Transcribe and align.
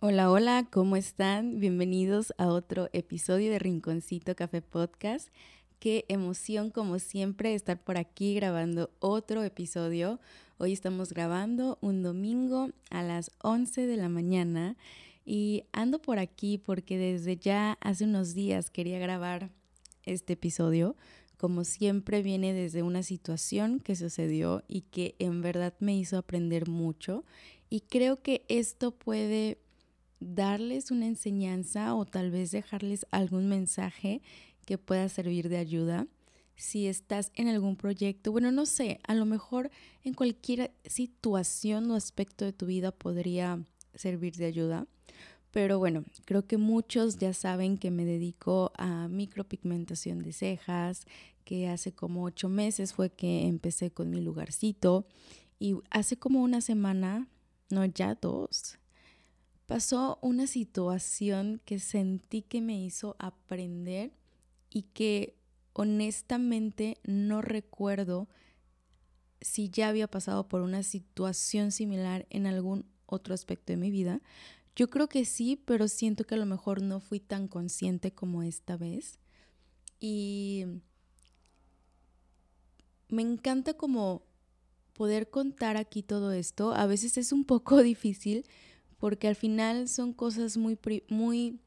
Hola, 0.00 0.30
hola, 0.30 0.64
¿cómo 0.70 0.94
están? 0.94 1.58
Bienvenidos 1.58 2.32
a 2.38 2.46
otro 2.46 2.88
episodio 2.92 3.50
de 3.50 3.58
Rinconcito 3.58 4.36
Café 4.36 4.62
Podcast. 4.62 5.28
Qué 5.80 6.04
emoción, 6.06 6.70
como 6.70 7.00
siempre, 7.00 7.52
estar 7.52 7.82
por 7.82 7.98
aquí 7.98 8.32
grabando 8.36 8.90
otro 9.00 9.42
episodio. 9.42 10.20
Hoy 10.58 10.72
estamos 10.72 11.12
grabando 11.12 11.78
un 11.80 12.04
domingo 12.04 12.70
a 12.90 13.02
las 13.02 13.32
11 13.42 13.88
de 13.88 13.96
la 13.96 14.08
mañana 14.08 14.76
y 15.26 15.64
ando 15.72 16.00
por 16.00 16.20
aquí 16.20 16.58
porque 16.58 16.96
desde 16.96 17.36
ya 17.36 17.76
hace 17.80 18.04
unos 18.04 18.34
días 18.34 18.70
quería 18.70 19.00
grabar 19.00 19.50
este 20.04 20.34
episodio. 20.34 20.94
Como 21.38 21.64
siempre 21.64 22.22
viene 22.22 22.52
desde 22.52 22.84
una 22.84 23.02
situación 23.02 23.80
que 23.80 23.96
sucedió 23.96 24.62
y 24.68 24.82
que 24.82 25.16
en 25.18 25.42
verdad 25.42 25.74
me 25.80 25.96
hizo 25.96 26.18
aprender 26.18 26.68
mucho 26.68 27.24
y 27.68 27.80
creo 27.80 28.22
que 28.22 28.44
esto 28.48 28.92
puede 28.92 29.58
darles 30.20 30.90
una 30.90 31.06
enseñanza 31.06 31.94
o 31.94 32.04
tal 32.04 32.30
vez 32.30 32.50
dejarles 32.50 33.06
algún 33.10 33.48
mensaje 33.48 34.22
que 34.66 34.78
pueda 34.78 35.08
servir 35.08 35.48
de 35.48 35.58
ayuda. 35.58 36.06
Si 36.56 36.86
estás 36.86 37.30
en 37.34 37.48
algún 37.48 37.76
proyecto, 37.76 38.32
bueno, 38.32 38.50
no 38.50 38.66
sé, 38.66 39.00
a 39.06 39.14
lo 39.14 39.24
mejor 39.24 39.70
en 40.02 40.14
cualquier 40.14 40.72
situación 40.84 41.90
o 41.90 41.94
aspecto 41.94 42.44
de 42.44 42.52
tu 42.52 42.66
vida 42.66 42.90
podría 42.90 43.64
servir 43.94 44.34
de 44.36 44.46
ayuda. 44.46 44.86
Pero 45.50 45.78
bueno, 45.78 46.04
creo 46.24 46.46
que 46.46 46.58
muchos 46.58 47.16
ya 47.18 47.32
saben 47.32 47.78
que 47.78 47.90
me 47.90 48.04
dedico 48.04 48.72
a 48.76 49.08
micropigmentación 49.08 50.22
de 50.22 50.32
cejas, 50.32 51.06
que 51.44 51.68
hace 51.68 51.92
como 51.92 52.24
ocho 52.24 52.48
meses 52.48 52.92
fue 52.92 53.10
que 53.10 53.46
empecé 53.46 53.90
con 53.90 54.10
mi 54.10 54.20
lugarcito 54.20 55.06
y 55.58 55.76
hace 55.90 56.18
como 56.18 56.42
una 56.42 56.60
semana, 56.60 57.26
no 57.70 57.84
ya 57.86 58.14
dos, 58.14 58.78
pasó 59.68 60.18
una 60.22 60.46
situación 60.46 61.60
que 61.66 61.78
sentí 61.78 62.40
que 62.40 62.62
me 62.62 62.82
hizo 62.82 63.16
aprender 63.18 64.12
y 64.70 64.82
que 64.94 65.36
honestamente 65.74 66.96
no 67.04 67.42
recuerdo 67.42 68.28
si 69.42 69.68
ya 69.68 69.88
había 69.88 70.08
pasado 70.08 70.48
por 70.48 70.62
una 70.62 70.82
situación 70.82 71.70
similar 71.70 72.26
en 72.30 72.46
algún 72.46 72.86
otro 73.04 73.34
aspecto 73.34 73.74
de 73.74 73.76
mi 73.76 73.90
vida. 73.90 74.22
Yo 74.74 74.88
creo 74.88 75.06
que 75.06 75.26
sí, 75.26 75.62
pero 75.62 75.86
siento 75.86 76.24
que 76.24 76.36
a 76.36 76.38
lo 76.38 76.46
mejor 76.46 76.80
no 76.80 76.98
fui 76.98 77.20
tan 77.20 77.46
consciente 77.46 78.10
como 78.10 78.42
esta 78.42 78.78
vez. 78.78 79.18
Y 80.00 80.64
me 83.08 83.20
encanta 83.20 83.74
como 83.74 84.22
poder 84.94 85.28
contar 85.28 85.76
aquí 85.76 86.02
todo 86.02 86.32
esto. 86.32 86.72
A 86.72 86.86
veces 86.86 87.18
es 87.18 87.32
un 87.32 87.44
poco 87.44 87.76
difícil 87.82 88.46
porque 88.98 89.28
al 89.28 89.36
final 89.36 89.88
son 89.88 90.12
cosas 90.12 90.56
muy, 90.56 90.78
muy 91.08 91.60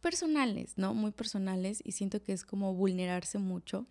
personales, 0.00 0.74
¿no? 0.76 0.94
Muy 0.94 1.12
personales 1.12 1.80
y 1.84 1.92
siento 1.92 2.22
que 2.22 2.32
es 2.32 2.44
como 2.44 2.74
vulnerarse 2.74 3.38
mucho, 3.38 3.86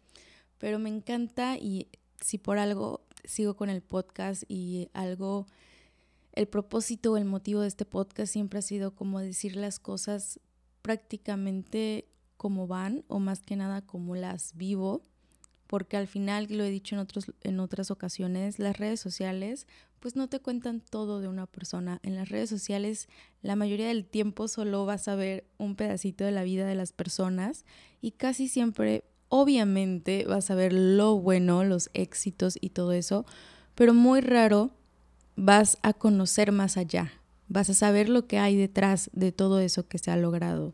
pero 0.57 0.79
me 0.79 0.89
encanta 0.89 1.57
y 1.57 1.87
si 2.19 2.37
por 2.37 2.57
algo 2.57 3.05
sigo 3.23 3.55
con 3.55 3.69
el 3.69 3.81
podcast 3.81 4.43
y 4.47 4.89
algo, 4.93 5.47
el 6.33 6.47
propósito 6.47 7.13
o 7.13 7.17
el 7.17 7.25
motivo 7.25 7.61
de 7.61 7.67
este 7.67 7.85
podcast 7.85 8.33
siempre 8.33 8.59
ha 8.59 8.63
sido 8.63 8.95
como 8.95 9.19
decir 9.19 9.55
las 9.55 9.79
cosas 9.79 10.39
prácticamente 10.81 12.07
como 12.37 12.67
van 12.67 13.03
o 13.07 13.19
más 13.19 13.41
que 13.41 13.55
nada 13.55 13.85
como 13.85 14.15
las 14.15 14.55
vivo 14.55 15.03
porque 15.69 15.97
al 15.97 16.07
final, 16.07 16.47
lo 16.49 16.63
he 16.63 16.71
dicho 16.71 16.95
en, 16.95 16.99
otros, 16.99 17.31
en 17.43 17.59
otras 17.59 17.91
ocasiones, 17.91 18.57
las 18.57 18.79
redes 18.79 18.99
sociales 18.99 19.67
pues 19.99 20.15
no 20.15 20.27
te 20.27 20.39
cuentan 20.39 20.81
todo 20.81 21.19
de 21.19 21.27
una 21.27 21.45
persona. 21.45 21.99
En 22.01 22.15
las 22.15 22.29
redes 22.29 22.49
sociales 22.49 23.07
la 23.43 23.55
mayoría 23.55 23.89
del 23.89 24.03
tiempo 24.03 24.47
solo 24.47 24.87
vas 24.87 25.07
a 25.07 25.13
ver 25.13 25.45
un 25.59 25.75
pedacito 25.75 26.23
de 26.23 26.31
la 26.31 26.41
vida 26.41 26.65
de 26.65 26.73
las 26.73 26.91
personas 26.91 27.65
y 28.01 28.11
casi 28.11 28.47
siempre, 28.47 29.03
obviamente, 29.27 30.25
vas 30.27 30.49
a 30.49 30.55
ver 30.55 30.73
lo 30.73 31.19
bueno, 31.19 31.63
los 31.63 31.91
éxitos 31.93 32.57
y 32.59 32.69
todo 32.69 32.91
eso, 32.91 33.27
pero 33.75 33.93
muy 33.93 34.21
raro 34.21 34.71
vas 35.35 35.77
a 35.83 35.93
conocer 35.93 36.51
más 36.51 36.77
allá, 36.77 37.13
vas 37.47 37.69
a 37.69 37.75
saber 37.75 38.09
lo 38.09 38.25
que 38.25 38.39
hay 38.39 38.55
detrás 38.55 39.11
de 39.13 39.31
todo 39.31 39.59
eso 39.59 39.87
que 39.87 39.99
se 39.99 40.09
ha 40.09 40.17
logrado. 40.17 40.73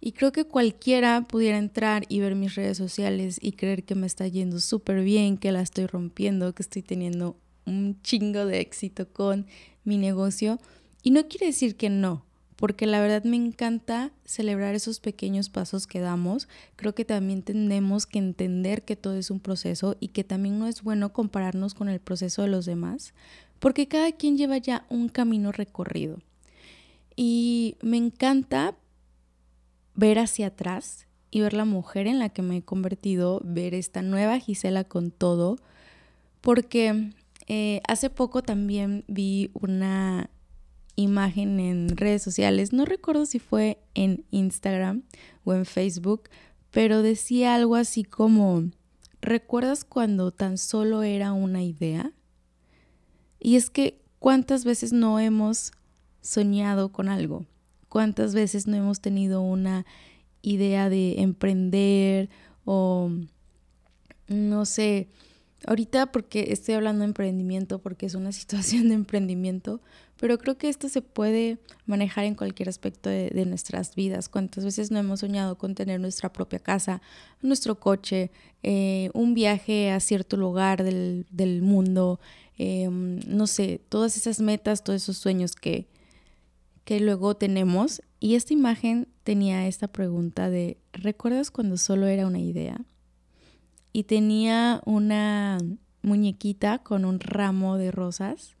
Y 0.00 0.12
creo 0.12 0.32
que 0.32 0.44
cualquiera 0.44 1.22
pudiera 1.22 1.58
entrar 1.58 2.04
y 2.08 2.20
ver 2.20 2.34
mis 2.34 2.54
redes 2.54 2.78
sociales 2.78 3.38
y 3.42 3.52
creer 3.52 3.84
que 3.84 3.94
me 3.94 4.06
está 4.06 4.28
yendo 4.28 4.60
súper 4.60 5.02
bien, 5.02 5.38
que 5.38 5.52
la 5.52 5.60
estoy 5.60 5.86
rompiendo, 5.86 6.54
que 6.54 6.62
estoy 6.62 6.82
teniendo 6.82 7.36
un 7.66 8.00
chingo 8.02 8.46
de 8.46 8.60
éxito 8.60 9.08
con 9.12 9.46
mi 9.84 9.98
negocio. 9.98 10.60
Y 11.02 11.10
no 11.10 11.26
quiere 11.26 11.46
decir 11.46 11.76
que 11.76 11.90
no, 11.90 12.24
porque 12.58 12.86
la 12.86 13.00
verdad 13.00 13.24
me 13.24 13.36
encanta 13.36 14.12
celebrar 14.24 14.74
esos 14.74 15.00
pequeños 15.00 15.48
pasos 15.48 15.86
que 15.86 16.00
damos. 16.00 16.48
Creo 16.76 16.94
que 16.94 17.04
también 17.04 17.42
tenemos 17.42 18.06
que 18.06 18.18
entender 18.18 18.84
que 18.84 18.96
todo 18.96 19.14
es 19.14 19.30
un 19.30 19.40
proceso 19.40 19.96
y 20.00 20.08
que 20.08 20.24
también 20.24 20.58
no 20.58 20.66
es 20.66 20.82
bueno 20.82 21.12
compararnos 21.12 21.74
con 21.74 21.88
el 21.88 22.00
proceso 22.00 22.42
de 22.42 22.48
los 22.48 22.66
demás, 22.66 23.14
porque 23.58 23.88
cada 23.88 24.12
quien 24.12 24.36
lleva 24.36 24.58
ya 24.58 24.86
un 24.88 25.08
camino 25.08 25.52
recorrido. 25.52 26.18
Y 27.14 27.76
me 27.80 27.96
encanta 27.96 28.76
ver 29.98 30.20
hacia 30.20 30.46
atrás 30.46 31.08
y 31.32 31.40
ver 31.40 31.54
la 31.54 31.64
mujer 31.64 32.06
en 32.06 32.20
la 32.20 32.28
que 32.28 32.40
me 32.40 32.58
he 32.58 32.62
convertido, 32.62 33.40
ver 33.42 33.74
esta 33.74 34.00
nueva 34.00 34.38
Gisela 34.38 34.84
con 34.84 35.10
todo, 35.10 35.56
porque 36.40 37.10
eh, 37.48 37.80
hace 37.88 38.08
poco 38.08 38.42
también 38.42 39.04
vi 39.08 39.50
una 39.54 40.30
imagen 40.94 41.58
en 41.58 41.96
redes 41.96 42.22
sociales, 42.22 42.72
no 42.72 42.84
recuerdo 42.84 43.26
si 43.26 43.40
fue 43.40 43.82
en 43.94 44.24
Instagram 44.30 45.02
o 45.42 45.52
en 45.52 45.66
Facebook, 45.66 46.30
pero 46.70 47.02
decía 47.02 47.56
algo 47.56 47.74
así 47.74 48.04
como, 48.04 48.70
¿recuerdas 49.20 49.84
cuando 49.84 50.30
tan 50.30 50.58
solo 50.58 51.02
era 51.02 51.32
una 51.32 51.64
idea? 51.64 52.12
Y 53.40 53.56
es 53.56 53.68
que, 53.68 54.00
¿cuántas 54.20 54.64
veces 54.64 54.92
no 54.92 55.18
hemos 55.18 55.72
soñado 56.20 56.92
con 56.92 57.08
algo? 57.08 57.46
¿Cuántas 57.88 58.34
veces 58.34 58.66
no 58.66 58.76
hemos 58.76 59.00
tenido 59.00 59.40
una 59.40 59.86
idea 60.42 60.88
de 60.88 61.20
emprender 61.20 62.28
o 62.64 63.10
no 64.28 64.66
sé, 64.66 65.08
ahorita 65.66 66.12
porque 66.12 66.48
estoy 66.50 66.74
hablando 66.74 67.00
de 67.00 67.06
emprendimiento, 67.06 67.80
porque 67.80 68.06
es 68.06 68.14
una 68.14 68.32
situación 68.32 68.88
de 68.88 68.94
emprendimiento, 68.94 69.80
pero 70.18 70.36
creo 70.38 70.58
que 70.58 70.68
esto 70.68 70.88
se 70.88 71.00
puede 71.00 71.58
manejar 71.86 72.24
en 72.24 72.34
cualquier 72.34 72.68
aspecto 72.68 73.08
de, 73.08 73.46
nuestras 73.46 73.94
vidas. 73.94 74.28
¿Cuántas 74.28 74.64
veces 74.64 74.90
no 74.90 74.98
hemos 74.98 75.20
soñado 75.20 75.56
con 75.56 75.76
tener 75.76 76.00
nuestra 76.00 76.32
propia 76.32 76.58
casa, 76.58 77.00
nuestro 77.40 77.78
coche, 77.78 78.32
eh, 78.64 79.10
un 79.14 79.34
viaje 79.34 79.92
a 79.92 80.00
cierto 80.00 80.36
lugar 80.36 80.82
del, 80.82 81.62
mundo? 81.62 82.18
Em, 82.56 83.20
no 83.28 83.46
sé, 83.46 83.80
todas 83.88 84.16
esas 84.16 84.40
metas, 84.40 84.82
todos 84.82 85.02
esos 85.02 85.18
sueños 85.18 85.54
que, 85.54 85.86
que 86.88 87.00
luego 87.00 87.36
tenemos. 87.36 88.00
Y 88.18 88.34
esta 88.34 88.54
imagen 88.54 89.08
tenía 89.22 89.66
esta 89.66 89.88
pregunta 89.88 90.48
de, 90.48 90.78
¿recuerdas 90.94 91.50
cuando 91.50 91.76
solo 91.76 92.06
era 92.06 92.26
una 92.26 92.38
idea? 92.38 92.80
Y 93.92 94.04
tenía 94.04 94.80
una 94.86 95.58
muñequita 96.00 96.78
con 96.78 97.04
un 97.04 97.20
ramo 97.20 97.76
de 97.76 97.90
rosas 97.90 98.56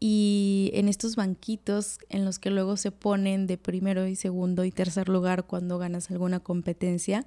y 0.00 0.70
en 0.72 0.88
estos 0.88 1.16
banquitos 1.16 1.98
en 2.08 2.24
los 2.24 2.38
que 2.38 2.48
luego 2.48 2.78
se 2.78 2.92
ponen 2.92 3.46
de 3.46 3.58
primero 3.58 4.06
y 4.06 4.16
segundo 4.16 4.64
y 4.64 4.70
tercer 4.70 5.10
lugar 5.10 5.44
cuando 5.44 5.76
ganas 5.76 6.10
alguna 6.10 6.40
competencia, 6.40 7.26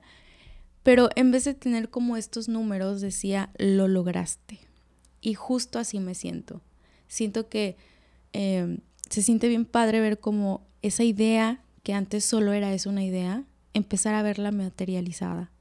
pero 0.81 1.09
en 1.16 1.29
vez 1.29 1.44
de 1.44 1.53
tener 1.53 1.91
como 1.91 2.17
estos 2.17 2.50
números 2.50 3.01
decía 3.01 3.51
lo 3.59 3.88
lograste. 3.88 4.61
Y 5.22 5.35
justo 5.35 5.77
así 5.77 6.00
me 6.00 6.16
siento. 6.16 6.63
Siento 7.07 7.50
que 7.50 7.77
em, 8.33 8.79
se 9.09 9.22
siente 9.22 9.47
bien 9.47 9.65
padre 9.65 10.00
ver 10.00 10.19
como 10.19 10.68
esa 10.81 11.04
idea 11.04 11.62
que 11.83 11.94
antes 11.94 12.25
solo 12.25 12.54
era 12.54 12.74
eso 12.74 12.89
una 12.89 13.04
idea, 13.04 13.44
empezar 13.74 14.13
a 14.13 14.21
verla 14.21 14.51
materializada. 14.51 15.51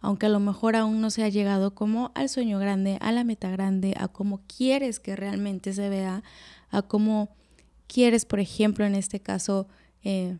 Aunque 0.00 0.26
a 0.26 0.30
lo 0.30 0.40
mejor 0.40 0.76
aún 0.76 1.00
no 1.02 1.10
se 1.10 1.22
ha 1.22 1.28
llegado 1.28 1.74
como 1.74 2.12
al 2.14 2.30
sueño 2.30 2.58
grande, 2.58 2.96
a 3.02 3.12
la 3.12 3.24
meta 3.24 3.50
grande, 3.50 3.94
a 3.98 4.08
cómo 4.08 4.40
quieres 4.46 5.00
que 5.00 5.16
realmente 5.16 5.74
se 5.74 5.90
vea, 5.90 6.22
a 6.70 6.82
cómo 6.82 7.36
quieres, 7.86 8.24
por 8.24 8.40
ejemplo, 8.40 8.86
en 8.86 8.94
este 8.94 9.20
caso, 9.20 9.68
eh, 10.02 10.38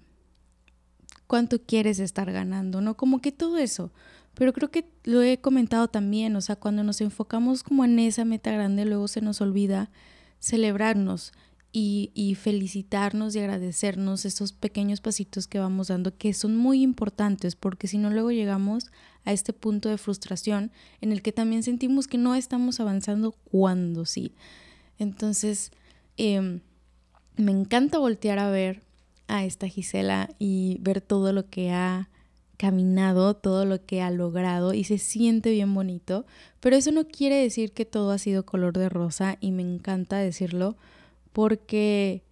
cuánto 1.26 1.60
quieres 1.60 1.98
estar 1.98 2.32
ganando, 2.32 2.80
¿no? 2.80 2.96
Como 2.96 3.20
que 3.20 3.32
todo 3.32 3.58
eso. 3.58 3.92
Pero 4.34 4.54
creo 4.54 4.70
que 4.70 4.88
lo 5.04 5.20
he 5.20 5.38
comentado 5.38 5.88
también, 5.88 6.34
o 6.36 6.40
sea, 6.40 6.56
cuando 6.56 6.82
nos 6.82 7.00
enfocamos 7.02 7.62
como 7.62 7.84
en 7.84 7.98
esa 7.98 8.24
meta 8.24 8.52
grande, 8.52 8.86
luego 8.86 9.08
se 9.08 9.20
nos 9.20 9.42
olvida 9.42 9.90
celebrarnos, 10.38 11.32
y, 11.72 12.36
felicitarnos 12.40 13.34
y 13.34 13.38
agradecernos 13.38 14.24
esos 14.24 14.52
pequeños 14.52 15.00
pasitos 15.00 15.46
que 15.46 15.60
vamos 15.60 15.88
dando 15.88 16.16
que 16.16 16.34
son 16.34 16.56
muy 16.56 16.82
importantes 16.82 17.54
porque 17.54 17.86
si 17.86 17.98
no 17.98 18.10
luego 18.10 18.32
llegamos 18.32 18.90
a 19.24 19.32
este 19.32 19.52
punto 19.52 19.88
de 19.88 19.98
frustración 19.98 20.72
en 21.00 21.12
el 21.12 21.22
que 21.22 21.32
también 21.32 21.62
sentimos 21.62 22.08
que 22.08 22.18
no 22.18 22.34
estamos 22.34 22.80
avanzando 22.80 23.32
cuando 23.32 24.04
sí. 24.04 24.32
Entonces, 24.98 25.70
em, 26.16 26.60
me 27.36 27.52
encanta 27.52 27.98
voltear 27.98 28.38
a 28.38 28.50
ver 28.50 28.82
a 29.28 29.44
esta 29.44 29.68
Gisela 29.68 30.28
y 30.38 30.78
ver 30.80 31.00
todo 31.00 31.32
lo 31.32 31.48
que 31.48 31.70
ha 31.70 32.08
caminado, 32.56 33.34
todo 33.34 33.64
lo 33.64 33.84
que 33.86 34.02
ha 34.02 34.10
logrado 34.10 34.74
y 34.74 34.84
se 34.84 34.98
siente 34.98 35.50
bien 35.50 35.72
bonito, 35.72 36.26
pero 36.58 36.76
eso 36.76 36.90
no 36.90 37.06
quiere 37.06 37.36
decir 37.36 37.72
que 37.72 37.86
todo 37.86 38.10
ha 38.10 38.18
sido 38.18 38.44
color 38.44 38.76
de 38.76 38.88
rosa 38.88 39.38
y 39.40 39.52
me 39.52 39.62
encanta 39.62 40.18
decirlo 40.18 40.76
porque 41.32 42.22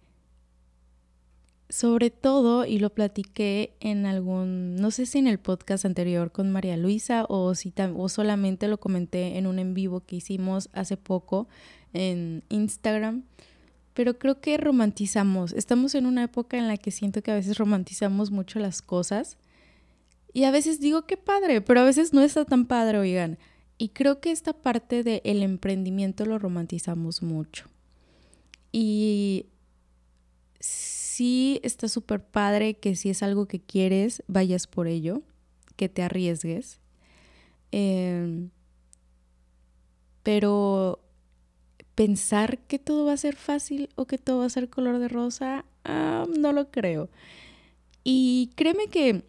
sobre 1.69 2.09
todo, 2.09 2.65
y 2.65 2.79
lo 2.79 2.89
platiqué 2.89 3.75
en 3.79 4.07
algún, 4.07 4.75
no 4.75 4.89
sé 4.89 5.05
si 5.05 5.19
en 5.19 5.27
el 5.27 5.37
podcast 5.37 5.85
anterior 5.85 6.31
con 6.31 6.51
María 6.51 6.77
Luisa 6.77 7.25
o 7.29 7.53
si 7.53 7.71
o 7.95 8.09
solamente 8.09 8.67
lo 8.67 8.79
comenté 8.79 9.37
en 9.37 9.45
un 9.45 9.59
en 9.59 9.75
vivo 9.75 10.01
que 10.01 10.15
hicimos 10.15 10.69
hace 10.73 10.97
poco 10.97 11.47
en 11.93 12.43
Instagram, 12.49 13.23
pero 13.93 14.17
creo 14.17 14.41
que 14.41 14.57
romantizamos, 14.57 15.53
estamos 15.53 15.93
en 15.93 16.07
una 16.07 16.23
época 16.23 16.57
en 16.57 16.67
la 16.67 16.77
que 16.77 16.89
siento 16.89 17.21
que 17.21 17.31
a 17.31 17.35
veces 17.35 17.57
romantizamos 17.59 18.31
mucho 18.31 18.57
las 18.57 18.81
cosas 18.81 19.37
y 20.33 20.45
a 20.45 20.51
veces 20.51 20.79
digo 20.79 21.05
qué 21.05 21.17
padre, 21.17 21.61
pero 21.61 21.81
a 21.81 21.85
veces 21.85 22.13
no 22.13 22.21
está 22.21 22.45
tan 22.45 22.65
padre, 22.65 22.97
oigan. 22.97 23.37
Y 23.77 23.89
creo 23.89 24.19
que 24.19 24.31
esta 24.31 24.53
parte 24.53 25.03
del 25.03 25.43
emprendimiento 25.43 26.25
lo 26.25 26.37
romantizamos 26.37 27.23
mucho. 27.23 27.69
Y 28.71 29.47
sí 30.59 31.59
está 31.63 31.87
súper 31.87 32.23
padre 32.23 32.75
que 32.75 32.95
si 32.95 33.09
es 33.09 33.23
algo 33.23 33.47
que 33.47 33.59
quieres, 33.59 34.23
vayas 34.27 34.67
por 34.67 34.87
ello, 34.87 35.21
que 35.75 35.89
te 35.89 36.03
arriesgues. 36.03 36.79
Em, 37.71 38.49
pero 40.23 40.99
pensar 41.95 42.59
que 42.59 42.79
todo 42.79 43.05
va 43.05 43.13
a 43.13 43.17
ser 43.17 43.35
fácil 43.35 43.89
o 43.95 44.05
que 44.05 44.17
todo 44.17 44.39
va 44.39 44.45
a 44.45 44.49
ser 44.49 44.69
color 44.69 44.99
de 44.99 45.07
rosa, 45.07 45.65
ah, 45.83 46.25
no 46.37 46.53
lo 46.53 46.71
creo. 46.71 47.09
Y 48.03 48.51
créeme 48.55 48.87
que 48.87 49.23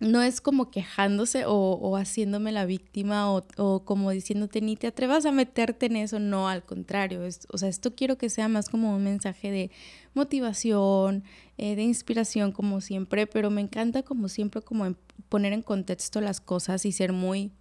no 0.00 0.22
es 0.22 0.40
como 0.40 0.70
quejándose 0.70 1.44
o, 1.46 1.96
haciéndome 1.96 2.52
la 2.52 2.64
víctima 2.64 3.30
o, 3.30 3.84
como 3.84 4.10
diciéndote 4.10 4.62
ni 4.62 4.74
te 4.74 4.86
atrevas 4.86 5.26
a 5.26 5.32
meterte 5.32 5.86
en 5.86 5.96
eso, 5.96 6.18
no, 6.18 6.48
al 6.48 6.64
contrario, 6.64 7.20
o 7.48 7.58
sea, 7.58 7.68
esto 7.68 7.94
quiero 7.94 8.16
que 8.16 8.30
sea 8.30 8.48
más 8.48 8.70
como 8.70 8.96
un 8.96 9.04
mensaje 9.04 9.50
de 9.50 9.70
motivación, 10.14 11.22
eh, 11.58 11.76
de 11.76 11.82
inspiración 11.82 12.50
como 12.50 12.80
siempre, 12.80 13.26
pero 13.26 13.50
me 13.50 13.60
encanta 13.60 14.02
como 14.02 14.28
siempre 14.28 14.62
como 14.62 14.96
poner 15.28 15.52
en 15.52 15.62
contexto 15.62 16.22
las 16.22 16.40
cosas 16.40 16.86
y 16.86 16.92
ser 16.92 17.12
muy 17.12 17.52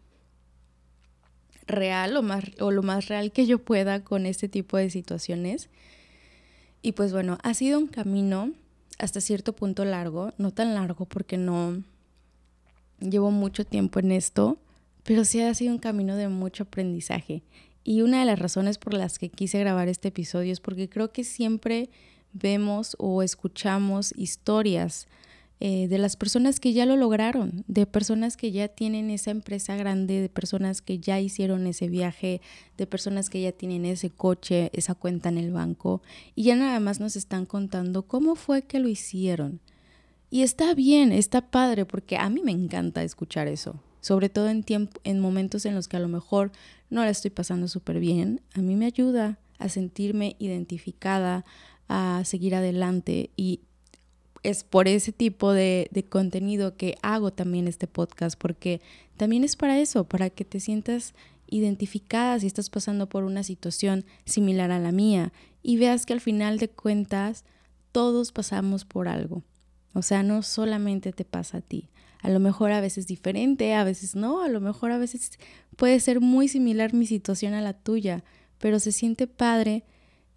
real 1.68 2.16
o, 2.16 2.22
más, 2.22 2.46
o 2.62 2.72
lo 2.72 2.84
más 2.84 3.10
real 3.10 3.34
que 3.34 3.46
yo 3.46 3.60
pueda 3.60 4.04
con 4.04 4.26
este 4.26 4.48
tipo 4.48 4.78
de 4.78 4.90
situaciones. 4.90 5.70
Y 6.82 6.94
pues 6.94 7.12
bueno, 7.12 7.38
ha 7.44 7.54
sido 7.54 7.78
un 7.78 7.88
camino 7.88 8.54
hasta 8.98 9.20
cierto 9.20 9.54
punto 9.54 9.84
largo, 9.84 10.34
no 10.38 10.52
tan 10.52 10.74
largo 10.74 11.06
porque 11.06 11.38
no 11.38 11.84
llevo 13.00 13.32
mucho 13.32 13.66
tiempo 13.66 14.00
en 14.00 14.12
esto, 14.12 14.58
pero 15.04 15.26
sí 15.26 15.42
ha 15.42 15.54
sido 15.54 15.74
un 15.74 15.80
camino 15.80 16.16
de 16.16 16.28
mucho 16.28 16.64
aprendizaje. 16.64 17.44
Y 17.84 18.02
una 18.02 18.20
de 18.20 18.26
las 18.26 18.40
razones 18.40 18.78
por 18.78 18.94
las 18.94 19.18
que 19.18 19.30
quise 19.30 19.60
grabar 19.60 19.88
este 19.88 20.10
episodio 20.10 20.54
es 20.54 20.60
porque 20.60 20.90
creo 20.90 21.12
que 21.12 21.24
siempre 21.24 21.90
vemos 22.34 22.96
o 23.00 23.24
escuchamos 23.24 24.14
historias 24.16 25.08
eh, 25.62 25.90
de 25.90 25.98
las 25.98 26.16
personas 26.16 26.62
que 26.62 26.72
ya 26.72 26.86
lo 26.86 26.96
lograron, 26.96 27.66
de 27.68 27.86
personas 27.86 28.38
que 28.38 28.52
ya 28.52 28.70
tienen 28.70 29.10
esa 29.10 29.32
empresa 29.32 29.76
grande, 29.76 30.22
de 30.22 30.30
personas 30.30 30.82
que 30.82 31.00
ya 31.00 31.20
hicieron 31.20 31.68
ese 31.68 31.90
viaje, 31.90 32.40
de 32.78 32.88
personas 32.88 33.30
que 33.30 33.42
ya 33.42 33.52
tienen 33.52 33.84
ese 33.84 34.10
coche, 34.10 34.70
esa 34.72 34.96
cuenta 34.96 35.28
en 35.28 35.38
el 35.38 35.52
banco, 35.52 36.02
y 36.34 36.44
ya 36.44 36.56
nada 36.56 36.80
más 36.80 37.02
nos 37.02 37.18
están 37.18 37.46
contando 37.46 38.04
cómo 38.04 38.36
fue 38.36 38.62
que 38.62 38.80
lo 38.80 38.88
hicieron. 38.88 39.60
Y 40.30 40.44
está 40.44 40.74
bien, 40.76 41.12
está 41.12 41.50
padre, 41.50 41.86
porque 41.86 42.18
a 42.18 42.30
mí 42.30 42.42
me 42.44 42.52
encanta 42.52 43.04
escuchar 43.04 43.48
eso, 43.48 43.82
sobre 44.00 44.30
todo 44.30 44.50
en, 44.50 44.64
tiempo, 44.64 45.00
en 45.04 45.20
momentos 45.20 45.66
en 45.66 45.74
los 45.74 45.88
que 45.88 45.98
a 45.98 46.00
lo 46.00 46.08
mejor 46.08 46.52
no 46.90 47.04
la 47.04 47.10
estoy 47.10 47.32
pasando 47.32 47.68
súper 47.68 48.00
bien. 48.00 48.42
A 48.54 48.62
mí 48.62 48.76
me 48.76 48.86
ayuda 48.86 49.40
a 49.58 49.70
sentirme 49.70 50.36
identificada, 50.40 51.46
a 51.88 52.22
seguir 52.26 52.54
adelante 52.54 53.32
y 53.36 53.62
es 54.44 54.64
por 54.64 54.88
ese 54.88 55.12
tipo 55.12 55.52
de, 55.52 55.90
de, 55.92 56.06
contenido 56.06 56.78
que 56.78 56.96
hago 57.02 57.32
también 57.32 57.68
este 57.68 57.88
podcast, 57.88 58.40
porque 58.40 58.82
también 59.18 59.44
es 59.44 59.58
para 59.58 59.80
eso, 59.80 60.06
para 60.06 60.30
que 60.30 60.46
te 60.46 60.60
sientas 60.60 61.14
identificada 61.48 62.40
si 62.40 62.48
estás 62.48 62.70
pasando 62.70 63.10
por 63.10 63.24
una 63.24 63.44
situación 63.44 64.06
similar 64.26 64.72
a 64.72 64.80
la 64.80 64.92
mía 64.92 65.34
y 65.62 65.78
veas 65.78 66.06
que 66.06 66.14
al 66.14 66.22
final 66.22 66.58
de 66.60 66.70
cuentas 66.70 67.44
todos 67.92 68.32
pasamos 68.32 68.86
por 68.86 69.08
algo. 69.08 69.44
O 70.00 70.02
sea, 70.02 70.24
no 70.24 70.44
solamente 70.44 71.12
te 71.12 71.26
pasa 71.26 71.58
a 71.58 71.62
ti. 71.62 71.90
A 72.22 72.30
lo 72.30 72.40
mejor 72.40 72.72
a 72.72 72.80
veces 72.80 73.06
diferente, 73.06 73.74
a 73.74 73.84
veces 73.84 74.16
no, 74.16 74.42
a 74.42 74.48
lo 74.48 74.62
mejor 74.62 74.92
a 74.92 74.98
veces 74.98 75.32
puede 75.76 76.00
ser 76.00 76.22
muy 76.22 76.48
similar 76.48 76.94
mi 76.94 77.06
situación 77.06 77.54
a 77.54 77.62
la 77.62 77.74
tuya, 77.74 78.24
pero 78.60 78.80
se 78.80 78.94
siente 78.94 79.28
padre, 79.28 79.84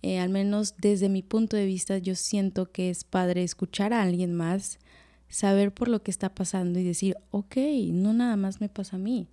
eh, 0.02 0.18
al 0.18 0.30
menos 0.30 0.74
desde 0.78 1.08
mi 1.08 1.22
punto 1.22 1.56
de 1.56 1.64
vista, 1.64 1.98
yo 1.98 2.16
siento 2.16 2.72
que 2.72 2.90
es 2.90 3.04
padre 3.04 3.44
escuchar 3.44 3.92
a 3.92 4.02
alguien 4.02 4.34
más, 4.34 4.80
saber 5.28 5.72
por 5.72 5.86
lo 5.86 6.02
que 6.02 6.10
está 6.10 6.34
pasando 6.34 6.80
y 6.80 6.84
decir, 6.84 7.16
ok, 7.30 7.56
no 7.92 8.12
nada 8.12 8.34
más 8.34 8.60
me 8.60 8.68
pasa 8.68 8.96
a 8.96 8.98
mí. 8.98 9.28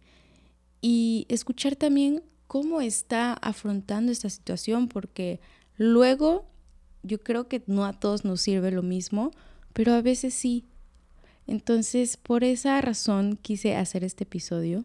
Y 0.79 1.25
escuchar 1.27 1.75
también 1.75 2.21
cómo 2.45 2.81
está 2.81 3.33
afrontando 3.33 4.11
esta 4.11 4.29
situación, 4.29 4.89
porque 4.89 5.39
luego 5.75 6.45
yo 7.01 7.19
creo 7.23 7.47
que 7.47 7.63
no 7.65 7.85
a 7.85 7.93
todos 7.93 8.25
nos 8.25 8.41
sirve 8.41 8.69
lo 8.69 8.83
mismo 8.83 9.31
pero 9.79 9.93
a 9.93 10.01
veces 10.01 10.33
sí. 10.33 10.65
Entonces, 11.47 12.17
por 12.17 12.43
esa 12.43 12.81
razón 12.81 13.39
quise 13.41 13.77
hacer 13.77 14.03
este 14.03 14.25
episodio. 14.25 14.83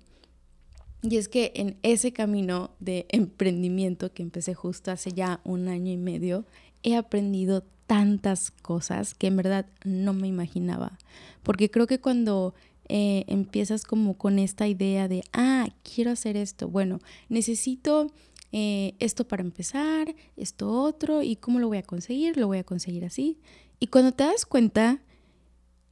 Y 1.02 1.16
es 1.16 1.28
que 1.28 1.50
en 1.56 1.76
ese 1.82 2.12
camino 2.12 2.70
de 2.78 3.06
emprendimiento 3.08 4.12
que 4.12 4.22
empecé 4.22 4.54
justo 4.54 4.92
hace 4.92 5.10
ya 5.10 5.40
un 5.42 5.66
año 5.66 5.90
y 5.90 5.96
medio, 5.96 6.46
he 6.84 6.94
aprendido 6.94 7.64
tantas 7.88 8.52
cosas 8.52 9.14
que 9.14 9.26
en 9.26 9.36
verdad 9.36 9.66
no 9.82 10.12
me 10.12 10.28
imaginaba. 10.28 10.96
Porque 11.42 11.72
creo 11.72 11.88
que 11.88 11.98
cuando 11.98 12.54
eh, 12.88 13.24
empiezas 13.26 13.82
como 13.82 14.16
con 14.16 14.38
esta 14.38 14.68
idea 14.68 15.08
de, 15.08 15.24
ah, 15.32 15.70
quiero 15.82 16.12
hacer 16.12 16.36
esto, 16.36 16.68
bueno, 16.68 17.00
necesito 17.28 18.12
eh, 18.52 18.94
esto 19.00 19.26
para 19.26 19.42
empezar, 19.42 20.14
esto 20.36 20.70
otro, 20.70 21.22
y 21.22 21.34
cómo 21.34 21.58
lo 21.58 21.66
voy 21.66 21.78
a 21.78 21.82
conseguir, 21.82 22.36
lo 22.36 22.46
voy 22.46 22.58
a 22.58 22.64
conseguir 22.64 23.04
así. 23.04 23.40
Y 23.84 23.88
cuando 23.88 24.12
te 24.12 24.24
das 24.24 24.46
cuenta, 24.46 25.02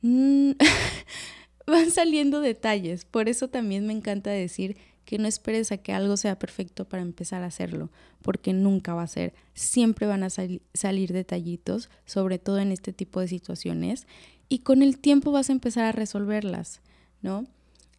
mm, 0.01 0.53
van 1.67 1.91
saliendo 1.91 2.41
detalles. 2.41 3.05
Por 3.05 3.29
eso 3.29 3.49
también 3.49 3.87
me 3.87 3.93
encanta 3.93 4.31
decir 4.31 4.79
que 5.05 5.19
no 5.19 5.29
esperes 5.29 5.73
a 5.73 5.77
que 5.77 5.93
algo 5.93 6.17
sea 6.17 6.39
perfecto 6.39 6.89
para 6.89 7.03
empezar 7.03 7.43
a 7.43 7.49
hacerlo, 7.49 7.91
porque 8.23 8.55
nunca 8.55 8.95
va 8.95 9.03
a 9.03 9.09
ser. 9.09 9.35
Siempre 9.53 10.07
van 10.07 10.23
a 10.23 10.31
salir 10.31 11.13
detallitos, 11.13 11.91
sobre 12.07 12.39
todo 12.39 12.61
en 12.61 12.73
este 12.73 12.95
tipo 12.95 13.21
de 13.21 13.29
situaciones, 13.29 14.07
y 14.49 14.61
con 14.61 14.81
el 14.81 14.97
tiempo 14.97 15.31
vas 15.31 15.51
a 15.51 15.53
empezar 15.53 15.85
a 15.85 15.93
resolverlas, 15.93 16.81
¿no? 17.21 17.45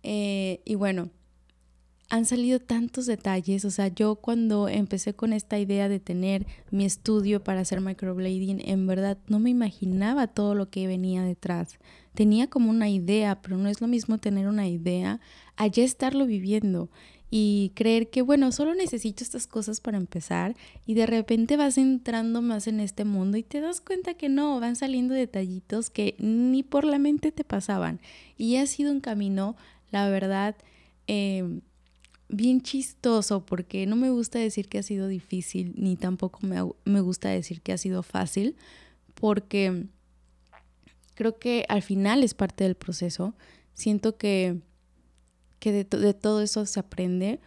Eh, 0.01 0.61
y 0.65 0.73
bueno, 0.73 1.11
han 2.13 2.25
salido 2.25 2.59
tantos 2.59 3.07
detalles, 3.07 3.65
o 3.65 3.71
sea, 3.71 3.87
yo 3.87 4.17
cuando 4.17 4.67
empecé 4.67 5.15
con 5.15 5.33
esta 5.33 5.57
idea 5.57 5.89
de 5.89 5.99
tener 5.99 6.45
mi 6.69 6.85
estudio 6.85 7.43
para 7.43 7.61
hacer 7.61 7.81
microblading, 7.81 8.61
en 8.69 8.85
verdad 8.85 9.17
no 9.29 9.39
me 9.39 9.49
imaginaba 9.49 10.27
todo 10.27 10.53
lo 10.53 10.69
que 10.69 10.85
venía 10.85 11.23
detrás. 11.23 11.79
Tenía 12.13 12.45
como 12.51 12.69
una 12.69 12.87
idea, 12.87 13.41
pero 13.41 13.57
no 13.57 13.67
es 13.67 13.81
lo 13.81 13.87
mismo 13.87 14.19
tener 14.19 14.47
una 14.47 14.67
idea 14.67 15.21
a 15.55 15.65
ya 15.65 15.83
estarlo 15.83 16.27
viviendo 16.27 16.91
y 17.31 17.71
creer 17.73 18.11
que, 18.11 18.21
bueno, 18.21 18.51
solo 18.51 18.75
necesito 18.75 19.23
estas 19.23 19.47
cosas 19.47 19.81
para 19.81 19.97
empezar 19.97 20.55
y 20.85 20.93
de 20.93 21.07
repente 21.07 21.57
vas 21.57 21.79
entrando 21.79 22.43
más 22.43 22.67
en 22.67 22.79
este 22.79 23.05
mundo 23.05 23.37
y 23.37 23.43
te 23.43 23.59
das 23.59 23.81
cuenta 23.81 24.13
que 24.13 24.29
no, 24.29 24.59
van 24.59 24.75
saliendo 24.75 25.15
detallitos 25.15 25.89
que 25.89 26.13
ni 26.19 26.61
por 26.61 26.85
la 26.85 26.99
mente 26.99 27.31
te 27.31 27.43
pasaban. 27.43 27.99
Y 28.37 28.57
ha 28.57 28.67
sido 28.67 28.91
un 28.91 28.99
camino, 28.99 29.55
la 29.89 30.07
verdad, 30.09 30.55
eh, 31.07 31.59
bien 32.29 32.61
chistoso 32.61 33.45
porque 33.45 33.85
no 33.85 33.95
me 33.95 34.09
gusta 34.09 34.39
decir 34.39 34.67
que 34.67 34.79
ha 34.79 34.83
sido 34.83 35.07
difícil 35.07 35.73
ni 35.77 35.95
tampoco 35.95 36.39
me, 36.41 37.01
gusta 37.01 37.29
decir 37.29 37.61
que 37.61 37.73
ha 37.73 37.77
sido 37.77 38.03
fácil 38.03 38.55
porque 39.13 39.85
creo 41.15 41.37
que 41.37 41.65
al 41.69 41.81
final 41.81 42.23
es 42.23 42.33
parte 42.33 42.63
del 42.63 42.75
proceso. 42.75 43.35
Siento 43.73 44.17
que, 44.17 44.59
que 45.59 45.71
de, 45.71 45.83
de 45.83 46.13
todo 46.13 46.41
eso 46.41 46.65
se 46.65 46.79
aprende, 46.79 47.39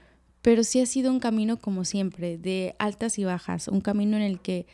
pero 0.42 0.64
sí 0.64 0.80
ha 0.80 0.87
sido 0.87 1.11
un 1.11 1.21
camino 1.21 1.59
como 1.59 1.85
siempre, 1.85 2.38
de 2.38 2.75
altas 2.78 3.18
y 3.18 3.25
bajas, 3.25 3.68
un 3.68 3.80
camino 3.80 4.16
en 4.16 4.23
el 4.23 4.40
que 4.40 4.66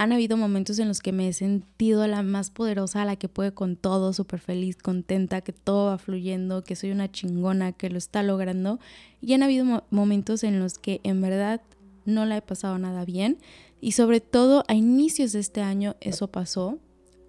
han 0.00 0.14
habido 0.14 0.38
momentos 0.38 0.78
en 0.78 0.88
los 0.88 1.00
que 1.00 1.12
me 1.12 1.28
he 1.28 1.34
sentido 1.34 2.06
la 2.06 2.22
más 2.22 2.50
poderosa, 2.50 3.04
la 3.04 3.16
que 3.16 3.28
puede 3.28 3.52
con 3.52 3.76
todo, 3.76 4.14
súper 4.14 4.40
feliz, 4.40 4.78
contenta, 4.78 5.42
que 5.42 5.52
todo 5.52 5.88
va 5.88 5.98
fluyendo, 5.98 6.64
que 6.64 6.74
soy 6.74 6.90
una 6.90 7.12
chingona, 7.12 7.72
que 7.72 7.90
lo 7.90 7.98
está 7.98 8.22
logrando. 8.22 8.80
Y 9.20 9.34
han 9.34 9.42
habido 9.42 9.84
momentos 9.90 10.42
en 10.42 10.58
los 10.58 10.78
que 10.78 11.02
en 11.04 11.20
verdad 11.20 11.60
no 12.06 12.24
la 12.24 12.38
he 12.38 12.40
pasado 12.40 12.78
nada 12.78 13.04
bien. 13.04 13.36
Y 13.82 13.92
sobre 13.92 14.22
todo 14.22 14.64
a 14.68 14.74
inicios 14.74 15.32
de 15.32 15.40
este 15.40 15.60
año 15.60 15.96
eso 16.00 16.28
pasó. 16.28 16.78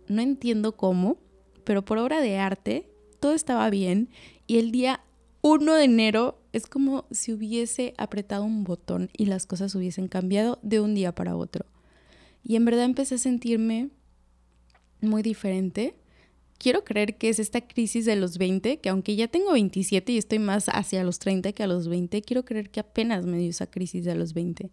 No 0.08 0.22
entiendo 0.22 0.78
cómo, 0.78 1.18
pero 1.66 1.84
por 1.84 1.98
obra 1.98 2.22
de 2.22 2.38
arte 2.38 2.88
todo 3.20 3.34
estaba 3.34 3.70
bien 3.70 4.08
y 4.48 4.60
el 4.60 4.72
día 4.72 5.02
1 5.42 5.74
de 5.74 5.84
enero 5.84 6.40
es 6.54 6.68
como 6.68 7.04
si 7.12 7.34
hubiese 7.34 7.96
apretado 7.98 8.46
un 8.46 8.64
botón 8.64 9.10
y 9.12 9.26
las 9.26 9.46
cosas 9.46 9.76
hubiesen 9.76 10.08
cambiado 10.08 10.58
de 10.62 10.80
un 10.80 10.96
día 10.96 11.14
para 11.14 11.36
otro. 11.36 11.66
Y 12.44 12.56
en 12.56 12.66
verdad 12.66 12.86
empecé 12.86 13.16
a 13.16 13.20
sentirme 13.20 13.90
muy 15.02 15.22
diferente. 15.22 15.96
Quiero 16.58 16.84
creer 16.84 17.18
que 17.18 17.30
es 17.30 17.40
esta 17.40 17.62
crisis 17.62 18.06
de 18.06 18.16
los 18.16 18.38
20, 18.38 18.80
que 18.80 18.90
aunque 18.90 19.16
ya 19.16 19.28
tengo 19.28 19.54
27 19.54 20.12
y 20.12 20.18
estoy 20.18 20.40
más 20.40 20.68
hacia 20.70 21.04
los 21.04 21.18
30 21.20 21.54
que 21.54 21.64
a 21.64 21.68
los 21.68 21.88
20, 21.88 22.22
quiero 22.22 22.46
creer 22.46 22.70
que 22.70 22.80
apenas 22.80 23.26
me 23.26 23.40
dio 23.40 23.50
esa 23.50 23.66
crisis 23.68 24.06
de 24.06 24.16
los 24.16 24.34
20. 24.34 24.72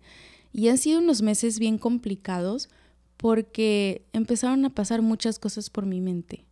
Y 0.53 0.69
han 0.69 0.79
sido 0.79 1.01
unos 1.01 1.23
meses 1.23 1.59
bien 1.59 1.79
complicados 1.79 2.69
porque 3.17 4.03
empezaron 4.13 4.65
a 4.65 4.75
pasar 4.75 5.03
muchas 5.03 5.39
cosas 5.39 5.71
por 5.71 5.87
mi 5.87 6.01
mente. 6.01 6.45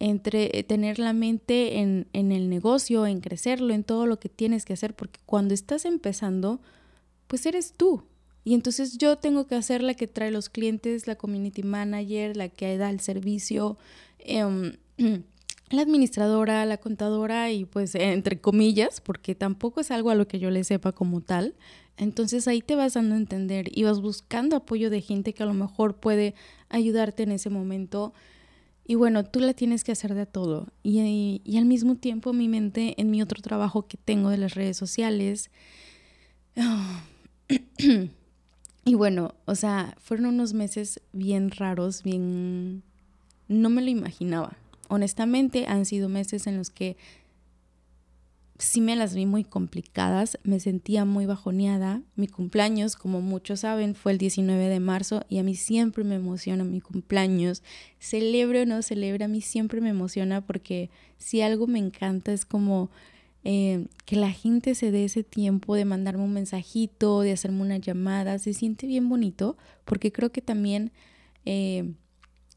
Entre 0.00 0.56
eh, 0.56 0.62
tener 0.62 1.00
la 1.00 1.12
mente 1.12 1.78
en, 1.80 2.06
en 2.12 2.30
el 2.30 2.48
negocio, 2.48 3.04
en 3.06 3.20
crecerlo, 3.20 3.74
en 3.74 3.82
todo 3.82 4.06
lo 4.06 4.20
que 4.20 4.28
tienes 4.28 4.64
que 4.64 4.74
hacer, 4.74 4.94
porque 4.94 5.18
cuando 5.26 5.54
estás 5.54 5.84
empezando, 5.84 6.60
pues 7.26 7.46
eres 7.46 7.74
tú, 7.76 8.04
y 8.48 8.54
entonces 8.54 8.96
yo 8.96 9.18
tengo 9.18 9.46
que 9.46 9.56
hacer 9.56 9.82
la 9.82 9.92
que 9.92 10.06
trae 10.06 10.30
los 10.30 10.48
clientes, 10.48 11.06
la 11.06 11.16
community 11.16 11.62
manager, 11.62 12.34
la 12.34 12.48
que 12.48 12.78
da 12.78 12.88
el 12.88 13.00
servicio, 13.00 13.76
em, 14.20 14.72
la 15.68 15.82
administradora, 15.82 16.64
la 16.64 16.78
contadora 16.78 17.52
y 17.52 17.66
pues 17.66 17.94
entre 17.94 18.40
comillas, 18.40 19.02
porque 19.02 19.34
tampoco 19.34 19.82
es 19.82 19.90
algo 19.90 20.08
a 20.08 20.14
lo 20.14 20.26
que 20.26 20.38
yo 20.38 20.50
le 20.50 20.64
sepa 20.64 20.92
como 20.92 21.20
tal. 21.20 21.56
Entonces 21.98 22.48
ahí 22.48 22.62
te 22.62 22.74
vas 22.74 22.94
dando 22.94 23.16
a 23.16 23.18
entender 23.18 23.66
y 23.70 23.82
vas 23.82 24.00
buscando 24.00 24.56
apoyo 24.56 24.88
de 24.88 25.02
gente 25.02 25.34
que 25.34 25.42
a 25.42 25.46
lo 25.46 25.52
mejor 25.52 25.96
puede 25.96 26.34
ayudarte 26.70 27.24
en 27.24 27.32
ese 27.32 27.50
momento. 27.50 28.14
Y 28.86 28.94
bueno, 28.94 29.24
tú 29.26 29.40
la 29.40 29.52
tienes 29.52 29.84
que 29.84 29.92
hacer 29.92 30.14
de 30.14 30.24
todo. 30.24 30.68
Y, 30.82 31.42
y 31.44 31.58
al 31.58 31.66
mismo 31.66 31.96
tiempo 31.96 32.32
mi 32.32 32.48
mente 32.48 32.98
en 32.98 33.10
mi 33.10 33.20
otro 33.20 33.42
trabajo 33.42 33.86
que 33.86 33.98
tengo 33.98 34.30
de 34.30 34.38
las 34.38 34.54
redes 34.54 34.78
sociales. 34.78 35.50
Y 38.88 38.94
bueno, 38.94 39.34
o 39.44 39.54
sea, 39.54 39.94
fueron 40.00 40.24
unos 40.26 40.54
meses 40.54 41.02
bien 41.12 41.50
raros, 41.50 42.02
bien... 42.02 42.82
No 43.46 43.68
me 43.68 43.82
lo 43.82 43.90
imaginaba. 43.90 44.56
Honestamente, 44.88 45.66
han 45.66 45.84
sido 45.84 46.08
meses 46.08 46.46
en 46.46 46.56
los 46.56 46.70
que 46.70 46.96
sí 48.58 48.80
me 48.80 48.96
las 48.96 49.14
vi 49.14 49.26
muy 49.26 49.44
complicadas, 49.44 50.38
me 50.42 50.58
sentía 50.58 51.04
muy 51.04 51.26
bajoneada. 51.26 52.00
Mi 52.16 52.28
cumpleaños, 52.28 52.96
como 52.96 53.20
muchos 53.20 53.60
saben, 53.60 53.94
fue 53.94 54.12
el 54.12 54.18
19 54.18 54.68
de 54.68 54.80
marzo 54.80 55.22
y 55.28 55.36
a 55.36 55.42
mí 55.42 55.54
siempre 55.54 56.02
me 56.02 56.14
emociona 56.14 56.64
mi 56.64 56.80
cumpleaños. 56.80 57.62
Celebre 57.98 58.62
o 58.62 58.66
no 58.66 58.80
celebre, 58.80 59.26
a 59.26 59.28
mí 59.28 59.42
siempre 59.42 59.82
me 59.82 59.90
emociona 59.90 60.46
porque 60.46 60.88
si 61.18 61.42
algo 61.42 61.66
me 61.66 61.78
encanta 61.78 62.32
es 62.32 62.46
como 62.46 62.90
eh, 63.44 63.86
que 64.04 64.16
la 64.16 64.30
gente 64.30 64.74
se 64.74 64.90
dé 64.90 65.04
ese 65.04 65.22
tiempo 65.22 65.74
de 65.74 65.84
mandarme 65.84 66.24
un 66.24 66.32
mensajito, 66.32 67.20
de 67.20 67.32
hacerme 67.32 67.62
una 67.62 67.78
llamada, 67.78 68.38
se 68.38 68.52
siente 68.52 68.86
bien 68.86 69.08
bonito 69.08 69.56
porque 69.84 70.12
creo 70.12 70.32
que 70.32 70.42
también 70.42 70.90
eh, 71.44 71.94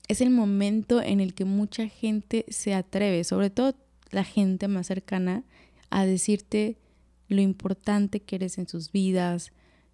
es 0.08 0.22
el 0.22 0.32
momento 0.32 1.02
en 1.02 1.20
el 1.20 1.34
que 1.34 1.46
mucha 1.46 1.88
gente 1.88 2.46
se 2.50 2.74
atreve, 2.74 3.24
sobre 3.24 3.50
todo 3.50 3.76
la 4.10 4.24
gente 4.24 4.68
más 4.68 4.88
cercana, 4.88 5.44
a 5.90 6.06
decirte 6.06 6.78
lo 7.28 7.42
importante 7.42 8.20
que 8.20 8.36
eres 8.36 8.58
en 8.58 8.68
sus 8.68 8.92
vidas. 8.92 9.52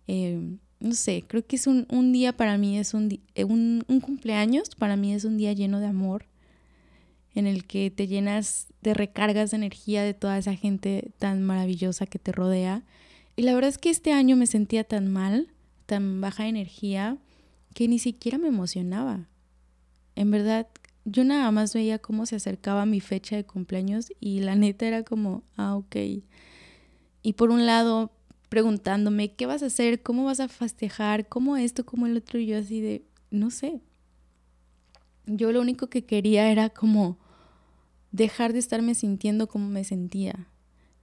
Eh, 0.08 0.58
no 0.80 0.94
sé, 0.94 1.24
creo 1.28 1.46
que 1.46 1.58
es 1.58 1.68
un, 1.68 1.86
un 1.90 2.14
día 2.14 2.36
para 2.36 2.58
mí, 2.58 2.78
es 2.78 2.94
un, 2.94 3.20
un, 3.36 3.84
un 3.88 4.00
cumpleaños, 4.00 4.70
para 4.78 4.96
mí 4.96 5.14
es 5.14 5.26
un 5.26 5.38
día 5.38 5.54
lleno 5.54 5.80
de 5.80 5.88
amor 5.88 6.26
en 7.36 7.48
el 7.48 7.66
que 7.66 7.92
te 7.92 8.08
llenas 8.08 8.68
de 8.82 8.94
recargas 8.94 9.52
de 9.52 9.58
energía 9.58 10.04
de 10.04 10.14
toda 10.14 10.38
esa 10.38 10.56
gente 10.56 11.12
tan 11.18 11.44
maravillosa 11.44 12.06
que 12.06 12.20
te 12.20 12.32
rodea. 12.32 12.84
Y 13.36 13.44
la 13.44 13.54
verdad 13.54 13.70
es 13.70 13.78
que 13.78 13.90
este 13.90 14.12
año 14.12 14.36
me 14.36 14.48
sentía 14.48 14.84
tan 14.84 15.12
mal, 15.12 15.54
tan 15.86 16.22
baja 16.22 16.44
de 16.44 16.50
energía, 16.50 17.18
que 17.74 17.88
ni 17.88 18.00
siquiera 18.00 18.38
me 18.38 18.48
emocionaba. 18.48 19.28
En 20.16 20.32
verdad, 20.32 20.68
yo 21.06 21.24
nada 21.24 21.52
más 21.52 21.74
veía 21.74 22.00
cómo 22.00 22.26
se 22.26 22.36
acercaba 22.36 22.86
mi 22.86 23.00
fecha 23.00 23.36
de 23.36 23.46
cumpleaños 23.46 24.12
y 24.20 24.40
la 24.40 24.56
neta 24.56 24.88
era 24.88 25.04
como, 25.04 25.44
ah, 25.56 25.76
ok. 25.76 25.96
Y 27.22 27.34
por 27.34 27.52
un 27.52 27.66
lado, 27.66 28.12
preguntándome, 28.50 29.34
¿qué 29.34 29.46
vas 29.46 29.64
a 29.64 29.68
hacer? 29.68 30.02
¿Cómo 30.02 30.26
vas 30.26 30.40
a 30.40 30.48
festejar? 30.48 31.28
¿Cómo 31.28 31.58
esto? 31.58 31.86
¿Cómo 31.86 32.08
el 32.08 32.18
otro? 32.18 32.40
Y 32.40 32.48
yo 32.48 32.58
así 32.58 32.82
de, 32.82 33.04
no 33.30 33.52
sé. 33.52 33.82
Yo 35.28 35.52
lo 35.52 35.62
único 35.62 35.88
que 35.88 36.06
quería 36.06 36.50
era 36.50 36.70
como 36.70 37.18
dejar 38.12 38.54
de 38.54 38.60
estarme 38.60 38.96
sintiendo 38.96 39.48
como 39.48 39.68
me 39.68 39.84
sentía. 39.84 40.48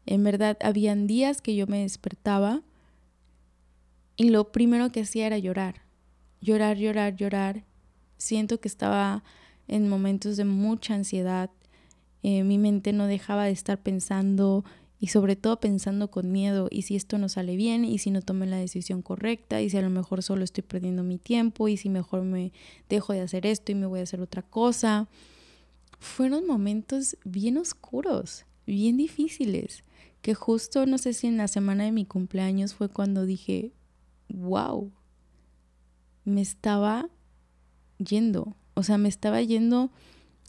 En 0.07 0.25
verdad, 0.25 0.57
habían 0.63 1.07
días 1.07 1.41
que 1.43 1.55
yo 1.55 1.67
me 1.67 1.81
despertaba 1.81 2.63
y 4.17 4.31
lo 4.31 4.51
primero 4.51 4.91
que 4.91 5.03
hacía 5.03 5.27
era 5.27 5.39
llorar. 5.39 5.83
Llorar, 6.41 6.79
llorar, 6.79 7.17
llorar. 7.17 7.65
Siento 8.17 8.61
que 8.61 8.69
estaba 8.69 9.25
en 9.69 9.89
momentos 9.89 10.37
de 10.37 10.45
mucha 10.45 10.95
ansiedad. 10.95 11.51
Eh, 12.23 12.45
mi 12.45 12.59
mente 12.59 12.93
no 12.93 13.07
dejaba 13.07 13.45
de 13.45 13.53
estar 13.53 13.83
pensando 13.83 14.65
y 15.05 15.09
sobre 15.09 15.37
todo 15.37 15.61
pensando 15.61 16.11
con 16.11 16.33
miedo 16.33 16.69
y 16.71 16.81
si 16.81 16.97
esto 16.97 17.19
no 17.19 17.29
sale 17.29 17.57
bien 17.57 17.85
y 17.85 17.99
si 17.99 18.11
no 18.11 18.23
tomé 18.23 18.47
la 18.47 18.57
decisión 18.57 19.03
correcta 19.03 19.61
y 19.61 19.69
si 19.69 19.77
a 19.77 19.83
lo 19.83 19.91
mejor 19.91 20.23
solo 20.23 20.45
estoy 20.45 20.63
perdiendo 20.63 21.03
mi 21.03 21.19
tiempo 21.19 21.69
y 21.69 21.77
si 21.77 21.91
mejor 21.91 22.23
me 22.23 22.53
dejo 22.89 23.13
de 23.13 23.21
hacer 23.21 23.45
esto 23.45 23.71
y 23.71 23.75
me 23.75 23.85
voy 23.85 24.01
a 24.01 24.05
hacer 24.05 24.23
otra 24.23 24.41
cosa 24.41 25.07
fueron 25.99 26.47
momentos 26.47 27.19
bien 27.23 27.59
oscuros, 27.59 28.47
bien 28.67 28.97
difíciles, 28.97 29.85
que 30.23 30.33
justo 30.33 30.87
no 30.87 30.97
sé 30.97 31.13
si 31.13 31.27
en 31.27 31.37
la 31.37 31.49
semana 31.49 31.85
de 31.85 31.93
mi 31.93 32.07
cumpleaños 32.07 32.73
fue 32.73 32.89
cuando 32.89 33.27
dije, 33.27 33.73
wow, 34.31 34.91
me 36.25 36.41
estaba 36.41 37.11
yendo, 37.99 38.57
o 38.73 38.83
sea, 38.83 38.97
me 38.97 39.11
estaba 39.11 39.43
yendo 39.43 39.91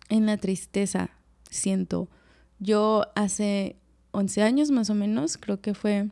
en 0.07 0.25
la 0.25 0.37
tristeza, 0.37 1.09
siento. 1.49 2.07
Yo 2.59 3.07
hace 3.15 3.75
11 4.15 4.41
años 4.41 4.71
más 4.71 4.89
o 4.89 4.95
menos, 4.95 5.37
creo 5.37 5.61
que 5.61 5.73
fue 5.73 6.09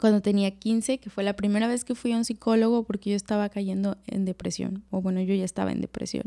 cuando 0.00 0.22
tenía 0.22 0.50
15, 0.50 0.98
que 0.98 1.10
fue 1.10 1.22
la 1.22 1.34
primera 1.34 1.68
vez 1.68 1.84
que 1.84 1.94
fui 1.94 2.12
a 2.12 2.16
un 2.16 2.24
psicólogo 2.24 2.84
porque 2.84 3.10
yo 3.10 3.16
estaba 3.16 3.48
cayendo 3.48 3.98
en 4.06 4.24
depresión, 4.24 4.84
o 4.90 5.00
bueno, 5.02 5.20
yo 5.20 5.34
ya 5.34 5.44
estaba 5.44 5.72
en 5.72 5.80
depresión 5.80 6.24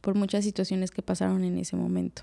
por 0.00 0.14
muchas 0.14 0.44
situaciones 0.44 0.90
que 0.90 1.02
pasaron 1.02 1.44
en 1.44 1.58
ese 1.58 1.76
momento. 1.76 2.22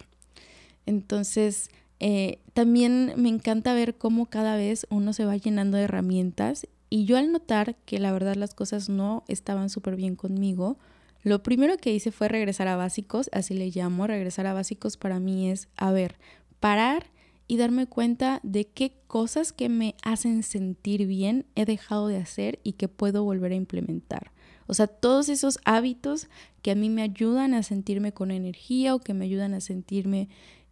Entonces, 0.86 1.70
eh, 2.00 2.40
también 2.54 3.14
me 3.18 3.30
encanta 3.30 3.74
ver 3.74 3.96
cómo 3.96 4.26
cada 4.26 4.56
vez 4.56 4.86
uno 4.90 5.14
se 5.14 5.26
va 5.26 5.38
llenando 5.38 5.78
de 5.78 5.84
herramientas 5.84 6.68
y 6.90 7.06
yo 7.06 7.18
al 7.18 7.32
notar 7.32 7.76
que 7.86 8.00
la 8.00 8.12
verdad 8.12 8.36
las 8.36 8.54
cosas 8.54 8.90
no 8.90 9.24
estaban 9.28 9.70
súper 9.70 9.96
bien 9.96 10.16
conmigo, 10.16 10.78
lo 11.24 11.42
primero 11.42 11.78
que 11.78 11.94
hice 11.94 12.12
fue 12.12 12.28
regresar 12.28 12.68
a 12.68 12.76
básicos, 12.76 13.30
así 13.32 13.54
le 13.54 13.70
llamo, 13.70 14.06
regresar 14.08 14.46
a 14.46 14.54
básicos 14.54 14.98
para 14.98 15.20
mí 15.20 15.50
es, 15.50 15.70
a 15.78 15.92
ver, 15.92 16.18
parar 16.60 17.06
y 17.54 17.58
darme 17.58 17.86
cuenta 17.86 18.40
de 18.42 18.66
qué 18.66 18.96
cosas 19.06 19.54
que 19.54 19.70
me 19.70 19.94
hacen 20.02 20.42
sentir 20.42 21.06
bien 21.06 21.46
he 21.54 21.66
dejado 21.66 22.08
de 22.08 22.18
hacer 22.18 22.58
y 22.64 22.74
que 22.74 22.88
puedo 22.88 23.24
volver 23.24 23.52
a 23.52 23.56
implementar. 23.56 24.32
O 24.66 24.74
sea, 24.74 24.88
todos 24.88 25.30
esos 25.30 25.60
hábitos 25.64 26.30
que 26.64 26.72
a 26.72 26.76
mí 26.76 26.90
me 26.90 27.04
ayudan 27.04 27.54
a 27.54 27.62
sentirme 27.62 28.12
con 28.12 28.32
energía 28.32 28.96
o 28.96 29.00
que 29.00 29.14
me 29.14 29.26
ayudan 29.26 29.54
a 29.54 29.62
sentirme 29.62 30.30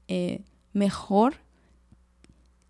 eh, 0.07 0.41
mejor, 0.73 1.35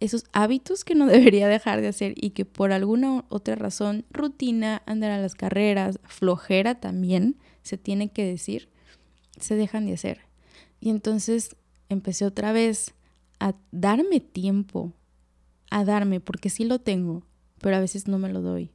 esos 0.02 0.26
hábitos 0.34 0.84
que 0.84 0.94
no 0.94 1.06
debería 1.08 1.48
dejar 1.48 1.80
de 1.80 1.88
hacer 1.88 2.14
y 2.18 2.32
que 2.32 2.44
por 2.44 2.74
alguna 2.74 3.24
otra 3.30 3.56
razón, 3.56 4.04
rutina, 4.12 4.84
andar 4.86 5.12
a 5.12 5.22
las 5.22 5.36
carreras, 5.36 6.02
flojera 6.04 6.82
también, 6.82 7.38
se 7.64 7.78
tiene 7.78 8.12
que 8.12 8.26
decir, 8.26 8.68
se 9.40 9.56
dejan 9.56 9.86
de 9.86 9.94
hacer. 9.94 10.20
Y 10.82 10.90
entonces 10.90 11.56
empecé 11.88 12.26
otra 12.26 12.52
vez 12.52 12.94
a 13.42 13.56
darme 13.72 14.20
tiempo, 14.20 14.94
a 15.72 15.84
darme, 15.84 16.20
porque 16.20 16.52
sí 16.52 16.64
lo 16.64 16.78
tengo, 16.80 17.24
pero 17.60 17.76
a 17.76 17.80
veces 17.80 18.08
no 18.08 18.20
me 18.20 18.32
lo 18.32 18.42
doy. 18.42 18.70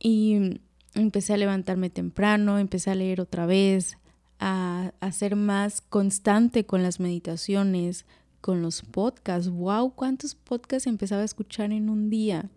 Y 0.00 0.60
empecé 0.94 1.34
a 1.34 1.36
levantarme 1.36 1.90
temprano, 1.90 2.58
empecé 2.58 2.90
a 2.90 2.94
leer 2.94 3.20
otra 3.20 3.44
vez, 3.44 3.98
a, 4.38 4.92
ser 5.12 5.36
más 5.36 5.82
constante 5.82 6.64
con 6.64 6.82
las 6.82 7.00
meditaciones, 7.00 8.06
con 8.40 8.62
los 8.62 8.80
podcasts. 8.80 9.50
¡Wow! 9.50 9.94
¿Cuántos 9.94 10.34
podcasts 10.34 10.86
empezaba 10.86 11.20
a 11.20 11.26
escuchar 11.26 11.70
en 11.70 11.90
un 11.90 12.08
día? 12.08 12.50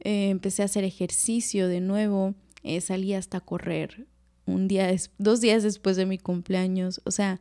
Eh, 0.00 0.30
empecé 0.30 0.62
a 0.62 0.66
hacer 0.66 0.84
ejercicio 0.84 1.66
de 1.66 1.80
nuevo, 1.80 2.36
eh, 2.62 2.80
salí 2.80 3.12
hasta 3.14 3.40
correr 3.40 4.06
un 4.46 4.68
día, 4.68 4.94
dos 5.18 5.40
días 5.40 5.64
después 5.64 5.96
de 5.96 6.06
mi 6.06 6.18
cumpleaños. 6.18 7.00
O 7.04 7.10
sea, 7.10 7.40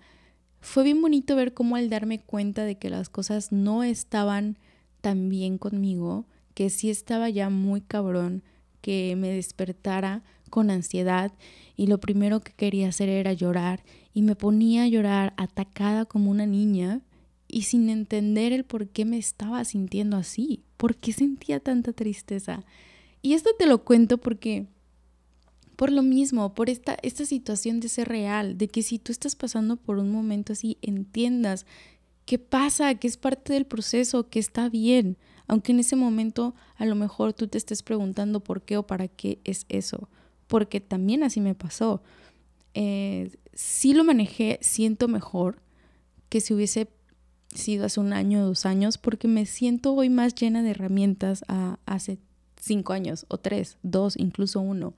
fue 0.62 0.84
bien 0.84 1.02
bonito 1.02 1.36
ver 1.36 1.54
cómo 1.54 1.76
al 1.76 1.90
darme 1.90 2.20
cuenta 2.20 2.64
de 2.64 2.78
que 2.78 2.90
las 2.90 3.10
cosas 3.10 3.52
no 3.52 3.84
estaban 3.84 4.58
tan 5.02 5.28
bien 5.28 5.58
conmigo, 5.58 6.26
que 6.54 6.70
sí 6.70 6.90
estaba 6.90 7.30
ya 7.30 7.50
muy 7.50 7.82
cabrón, 7.82 8.44
que 8.82 9.16
me 9.16 9.30
despertara 9.30 10.24
con 10.50 10.70
ansiedad 10.70 11.32
y 11.76 11.88
lo 11.88 12.00
primero 12.00 12.42
que 12.42 12.54
quería 12.54 12.90
hacer 12.90 13.10
era 13.10 13.34
llorar 13.34 13.84
y 14.14 14.22
me 14.22 14.36
ponía 14.36 14.84
a 14.84 14.88
llorar 14.88 15.34
atacada 15.38 16.06
como 16.06 16.30
una 16.30 16.46
niña 16.46 17.02
y 17.48 17.64
sin 17.64 17.90
entender 17.90 18.54
el 18.54 18.64
por 18.64 18.88
qué 18.88 19.04
me 19.04 19.18
estaba 19.18 19.66
sintiendo 19.66 20.16
así, 20.18 20.64
por 20.78 20.96
qué 20.96 21.12
sentía 21.12 21.60
tanta 21.60 21.94
tristeza. 21.94 22.64
Y 23.22 23.34
esto 23.34 23.50
te 23.58 23.66
lo 23.66 23.84
cuento 23.84 24.20
porque 24.20 24.68
por 25.82 25.92
lo 25.92 26.04
mismo, 26.04 26.54
por 26.54 26.70
esta, 26.70 26.96
esta 27.02 27.26
situación 27.26 27.80
de 27.80 27.90
ser 27.90 28.08
real, 28.08 28.56
de 28.56 28.68
que 28.68 28.84
si 28.84 29.00
tú 29.00 29.12
estás 29.12 29.36
pasando 29.36 29.78
por 29.78 29.98
un 29.98 30.12
momento 30.12 30.54
así, 30.54 30.78
entiendas 30.84 31.66
qué 32.28 32.38
pasa, 32.38 32.94
que 32.94 33.08
es 33.08 33.18
parte 33.18 33.54
del 33.54 33.66
proceso, 33.66 34.30
que 34.30 34.38
está 34.38 34.70
bien, 34.70 35.18
aunque 35.48 35.72
en 35.72 35.80
ese 35.80 35.96
momento 35.96 36.54
a 36.76 36.86
lo 36.86 36.94
mejor 36.94 37.34
tú 37.34 37.48
te 37.48 37.58
estés 37.58 37.82
preguntando 37.82 38.42
por 38.42 38.62
qué 38.62 38.78
o 38.78 38.86
para 38.86 39.08
qué 39.08 39.40
es 39.44 39.66
eso, 39.70 40.08
porque 40.46 40.82
también 40.82 41.24
así 41.24 41.42
me 41.42 41.56
pasó. 41.56 42.04
Eh, 42.76 43.32
sí 43.56 43.96
lo 43.96 44.04
manejé, 44.04 44.60
siento 44.62 45.08
mejor 45.08 45.64
que 46.30 46.42
si 46.42 46.54
hubiese 46.54 46.90
sido 47.56 47.86
hace 47.86 48.00
un 48.00 48.14
año 48.14 48.44
o 48.44 48.46
dos 48.46 48.68
años, 48.68 49.00
porque 49.00 49.28
me 49.28 49.48
siento 49.48 49.96
hoy 49.96 50.12
más 50.12 50.36
llena 50.36 50.62
de 50.62 50.70
herramientas 50.70 51.44
a 51.48 51.80
hace 51.88 52.20
cinco 52.60 52.94
años 52.94 53.26
o 53.30 53.40
tres, 53.40 53.80
dos, 53.82 54.16
incluso 54.16 54.62
uno. 54.62 54.94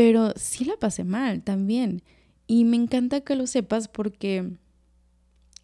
Pero 0.00 0.32
sí 0.34 0.64
la 0.64 0.78
pasé 0.78 1.04
mal 1.04 1.42
también. 1.42 2.00
Y 2.46 2.64
me 2.64 2.76
encanta 2.76 3.20
que 3.20 3.36
lo 3.36 3.46
sepas 3.46 3.86
porque 3.86 4.52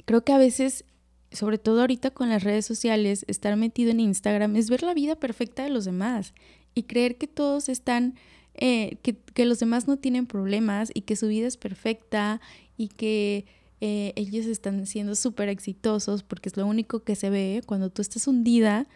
creo 0.05 0.25
que 0.25 0.33
a 0.35 0.37
veces, 0.37 0.85
sobre 1.33 1.57
todo 1.57 1.81
ahorita 1.81 2.11
con 2.11 2.29
las 2.29 2.45
redes 2.45 2.67
sociales, 2.67 3.25
estar 3.29 3.57
metido 3.57 3.93
en 3.93 4.01
Instagram 4.01 4.55
es 4.57 4.69
ver 4.69 4.83
la 4.83 4.93
vida 4.93 5.17
perfecta 5.17 5.65
de 5.65 5.71
los 5.71 5.87
demás 5.87 6.35
y 6.75 6.83
creer 6.83 7.17
que 7.17 7.27
todos 7.27 7.71
están, 7.71 8.17
eh, 8.53 8.99
que, 9.01 9.17
que 9.17 9.47
los 9.47 9.59
demás 9.59 9.89
no 9.89 9.97
tienen 9.97 10.27
problemas 10.27 10.91
y 10.93 11.01
que 11.01 11.17
su 11.17 11.29
vida 11.29 11.47
es 11.47 11.57
perfecta 11.57 12.43
y 12.77 12.89
que 12.89 13.47
eh, 13.81 14.13
ellos 14.17 14.45
están 14.45 14.85
siendo 14.85 15.15
súper 15.15 15.49
exitosos 15.49 16.23
porque 16.23 16.51
es 16.51 16.59
lo 16.59 16.67
único 16.67 17.05
que 17.05 17.17
se 17.17 17.31
ve 17.31 17.63
cuando 17.65 17.89
tú 17.89 18.03
estás 18.03 18.27
hundida 18.27 18.87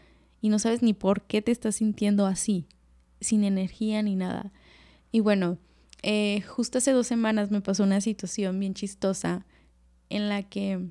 y 0.43 0.51
no 0.51 0.59
sabes 0.59 0.83
ni 0.83 0.93
por 0.93 1.23
qué 1.23 1.41
te 1.41 1.51
estás 1.51 1.77
sintiendo 1.77 2.27
así, 2.27 2.67
sin 3.23 3.43
energía 3.43 4.03
ni 4.03 4.17
nada. 4.17 4.53
Y 5.13 5.21
bueno, 5.21 5.59
eh, 6.03 6.43
justo 6.43 6.79
hace 6.79 6.93
dos 6.93 7.07
semanas 7.07 7.51
me 7.51 7.61
pasó 7.61 7.83
una 7.83 8.01
situación 8.01 8.59
bien 8.59 8.75
chistosa 8.75 9.45
en 10.09 10.29
la 10.29 10.43
que 10.43 10.89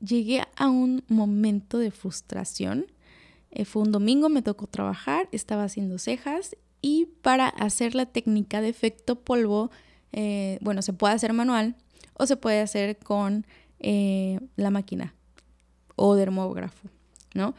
llegué 0.00 0.42
a 0.56 0.68
un 0.68 1.04
momento 1.08 1.78
de 1.78 1.90
frustración. 1.90 2.86
Eh, 3.50 3.64
fue 3.64 3.82
un 3.82 3.92
domingo, 3.92 4.28
me 4.28 4.42
tocó 4.42 4.66
trabajar, 4.66 5.28
estaba 5.32 5.64
haciendo 5.64 5.98
cejas 5.98 6.56
y 6.82 7.06
para 7.22 7.48
hacer 7.48 7.94
la 7.94 8.06
técnica 8.06 8.60
de 8.60 8.68
efecto 8.68 9.16
polvo, 9.20 9.70
bueno, 10.60 10.82
se 10.82 10.92
puede 10.92 11.14
hacer 11.14 11.32
manual, 11.32 11.74
o 12.14 12.26
se 12.26 12.36
puede 12.36 12.60
hacer 12.60 12.98
con 12.98 13.46
eh, 13.80 14.40
la 14.56 14.70
máquina 14.70 15.14
o 15.96 16.14
dermógrafo, 16.14 16.88
¿no? 17.34 17.54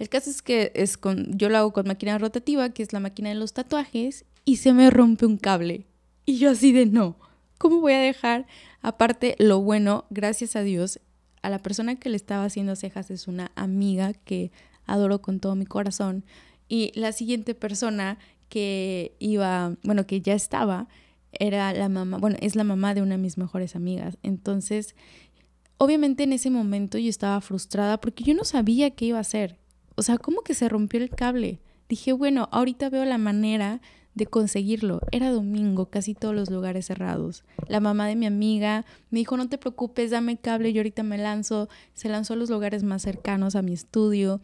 El 0.00 0.08
caso 0.08 0.30
es 0.30 0.40
que 0.40 0.72
es 0.74 0.96
con, 0.96 1.36
yo 1.36 1.50
lo 1.50 1.58
hago 1.58 1.74
con 1.74 1.86
máquina 1.86 2.16
rotativa, 2.16 2.70
que 2.70 2.82
es 2.82 2.94
la 2.94 3.00
máquina 3.00 3.28
de 3.28 3.34
los 3.34 3.52
tatuajes, 3.52 4.24
y 4.46 4.56
se 4.56 4.72
me 4.72 4.88
rompe 4.88 5.26
un 5.26 5.36
cable. 5.36 5.84
Y 6.24 6.38
yo 6.38 6.48
así 6.48 6.72
de 6.72 6.86
no, 6.86 7.18
¿cómo 7.58 7.82
voy 7.82 7.92
a 7.92 7.98
dejar? 7.98 8.46
Aparte, 8.80 9.36
lo 9.38 9.60
bueno, 9.60 10.06
gracias 10.08 10.56
a 10.56 10.62
Dios, 10.62 11.00
a 11.42 11.50
la 11.50 11.58
persona 11.58 11.96
que 11.96 12.08
le 12.08 12.16
estaba 12.16 12.44
haciendo 12.44 12.76
cejas 12.76 13.10
es 13.10 13.28
una 13.28 13.52
amiga 13.56 14.14
que 14.14 14.52
adoro 14.86 15.20
con 15.20 15.38
todo 15.38 15.54
mi 15.54 15.66
corazón. 15.66 16.24
Y 16.66 16.98
la 16.98 17.12
siguiente 17.12 17.54
persona 17.54 18.16
que 18.48 19.14
iba, 19.18 19.76
bueno, 19.82 20.06
que 20.06 20.22
ya 20.22 20.32
estaba, 20.32 20.88
era 21.30 21.74
la 21.74 21.90
mamá, 21.90 22.16
bueno, 22.16 22.38
es 22.40 22.56
la 22.56 22.64
mamá 22.64 22.94
de 22.94 23.02
una 23.02 23.16
de 23.16 23.22
mis 23.22 23.36
mejores 23.36 23.76
amigas. 23.76 24.16
Entonces, 24.22 24.94
obviamente 25.76 26.22
en 26.22 26.32
ese 26.32 26.48
momento 26.48 26.96
yo 26.96 27.10
estaba 27.10 27.38
frustrada 27.42 28.00
porque 28.00 28.24
yo 28.24 28.32
no 28.32 28.44
sabía 28.44 28.92
qué 28.92 29.04
iba 29.04 29.18
a 29.18 29.20
hacer. 29.20 29.59
O 30.00 30.02
sea, 30.02 30.16
¿cómo 30.16 30.40
que 30.40 30.54
se 30.54 30.66
rompió 30.66 30.98
el 30.98 31.10
cable? 31.10 31.60
Dije, 31.86 32.14
bueno, 32.14 32.48
ahorita 32.52 32.88
veo 32.88 33.04
la 33.04 33.18
manera 33.18 33.82
de 34.14 34.24
conseguirlo. 34.24 35.02
Era 35.12 35.28
domingo, 35.28 35.90
casi 35.90 36.14
todos 36.14 36.34
los 36.34 36.48
lugares 36.48 36.86
cerrados. 36.86 37.44
La 37.68 37.80
mamá 37.80 38.08
de 38.08 38.16
mi 38.16 38.24
amiga 38.24 38.86
me 39.10 39.18
dijo, 39.18 39.36
no 39.36 39.50
te 39.50 39.58
preocupes, 39.58 40.10
dame 40.10 40.32
el 40.32 40.40
cable, 40.40 40.72
yo 40.72 40.80
ahorita 40.80 41.02
me 41.02 41.18
lanzo. 41.18 41.68
Se 41.92 42.08
lanzó 42.08 42.32
a 42.32 42.36
los 42.36 42.48
lugares 42.48 42.82
más 42.82 43.02
cercanos 43.02 43.56
a 43.56 43.60
mi 43.60 43.74
estudio 43.74 44.40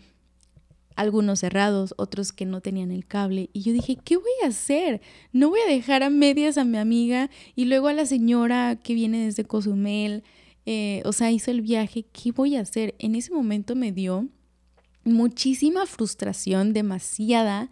algunos 0.95 1.40
cerrados, 1.40 1.95
otros 1.97 2.33
que 2.33 2.45
no 2.45 2.61
tenían 2.61 2.90
el 2.90 3.07
cable. 3.07 3.49
Y 3.55 3.62
yo 3.62 3.73
dije, 3.73 3.97
¿qué 3.97 4.19
voy 4.19 4.27
a 4.45 4.49
hacer? 4.49 5.01
No 5.33 5.49
voy 5.49 5.61
a 5.66 5.73
dejar 5.73 6.03
a 6.03 6.11
medias 6.11 6.59
a 6.59 6.66
mi 6.66 6.77
amiga 6.77 7.31
y 7.55 7.64
luego 7.64 7.88
a 7.88 7.95
la 7.95 8.05
señora 8.05 8.77
que 8.77 8.92
viene 8.92 9.25
desde 9.25 9.47
Cozumel, 9.47 10.23
eh, 10.66 11.01
o 11.07 11.12
sea, 11.12 11.31
hizo 11.31 11.51
el 11.51 11.62
viaje, 11.62 12.05
¿qué 12.12 12.33
voy 12.33 12.57
a 12.57 12.61
hacer? 12.61 12.95
En 12.99 13.14
ese 13.14 13.33
momento 13.33 13.75
me 13.75 13.90
dio 13.90 14.29
muchísima 15.07 15.87
frustración, 15.87 16.73
demasiada. 16.73 17.71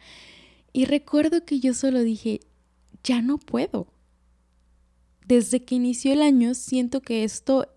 Y 0.72 0.86
recuerdo 0.86 1.44
que 1.44 1.60
yo 1.60 1.74
solo 1.74 2.00
dije, 2.00 2.40
ya 3.02 3.20
no 3.20 3.38
puedo. 3.38 3.86
Desde 5.26 5.64
que 5.64 5.74
inició 5.74 6.12
el 6.12 6.22
año 6.22 6.54
siento 6.54 7.00
que 7.00 7.24
esto 7.24 7.68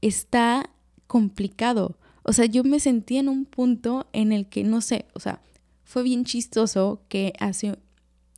está 0.00 0.70
complicado 1.06 1.98
o 2.24 2.32
sea, 2.32 2.46
yo 2.46 2.64
me 2.64 2.80
sentí 2.80 3.18
en 3.18 3.28
un 3.28 3.44
punto 3.44 4.06
en 4.12 4.32
el 4.32 4.48
que, 4.48 4.64
no 4.64 4.80
sé, 4.80 5.04
o 5.12 5.20
sea, 5.20 5.42
fue 5.84 6.02
bien 6.02 6.24
chistoso 6.24 7.02
que 7.08 7.34
hace, 7.38 7.78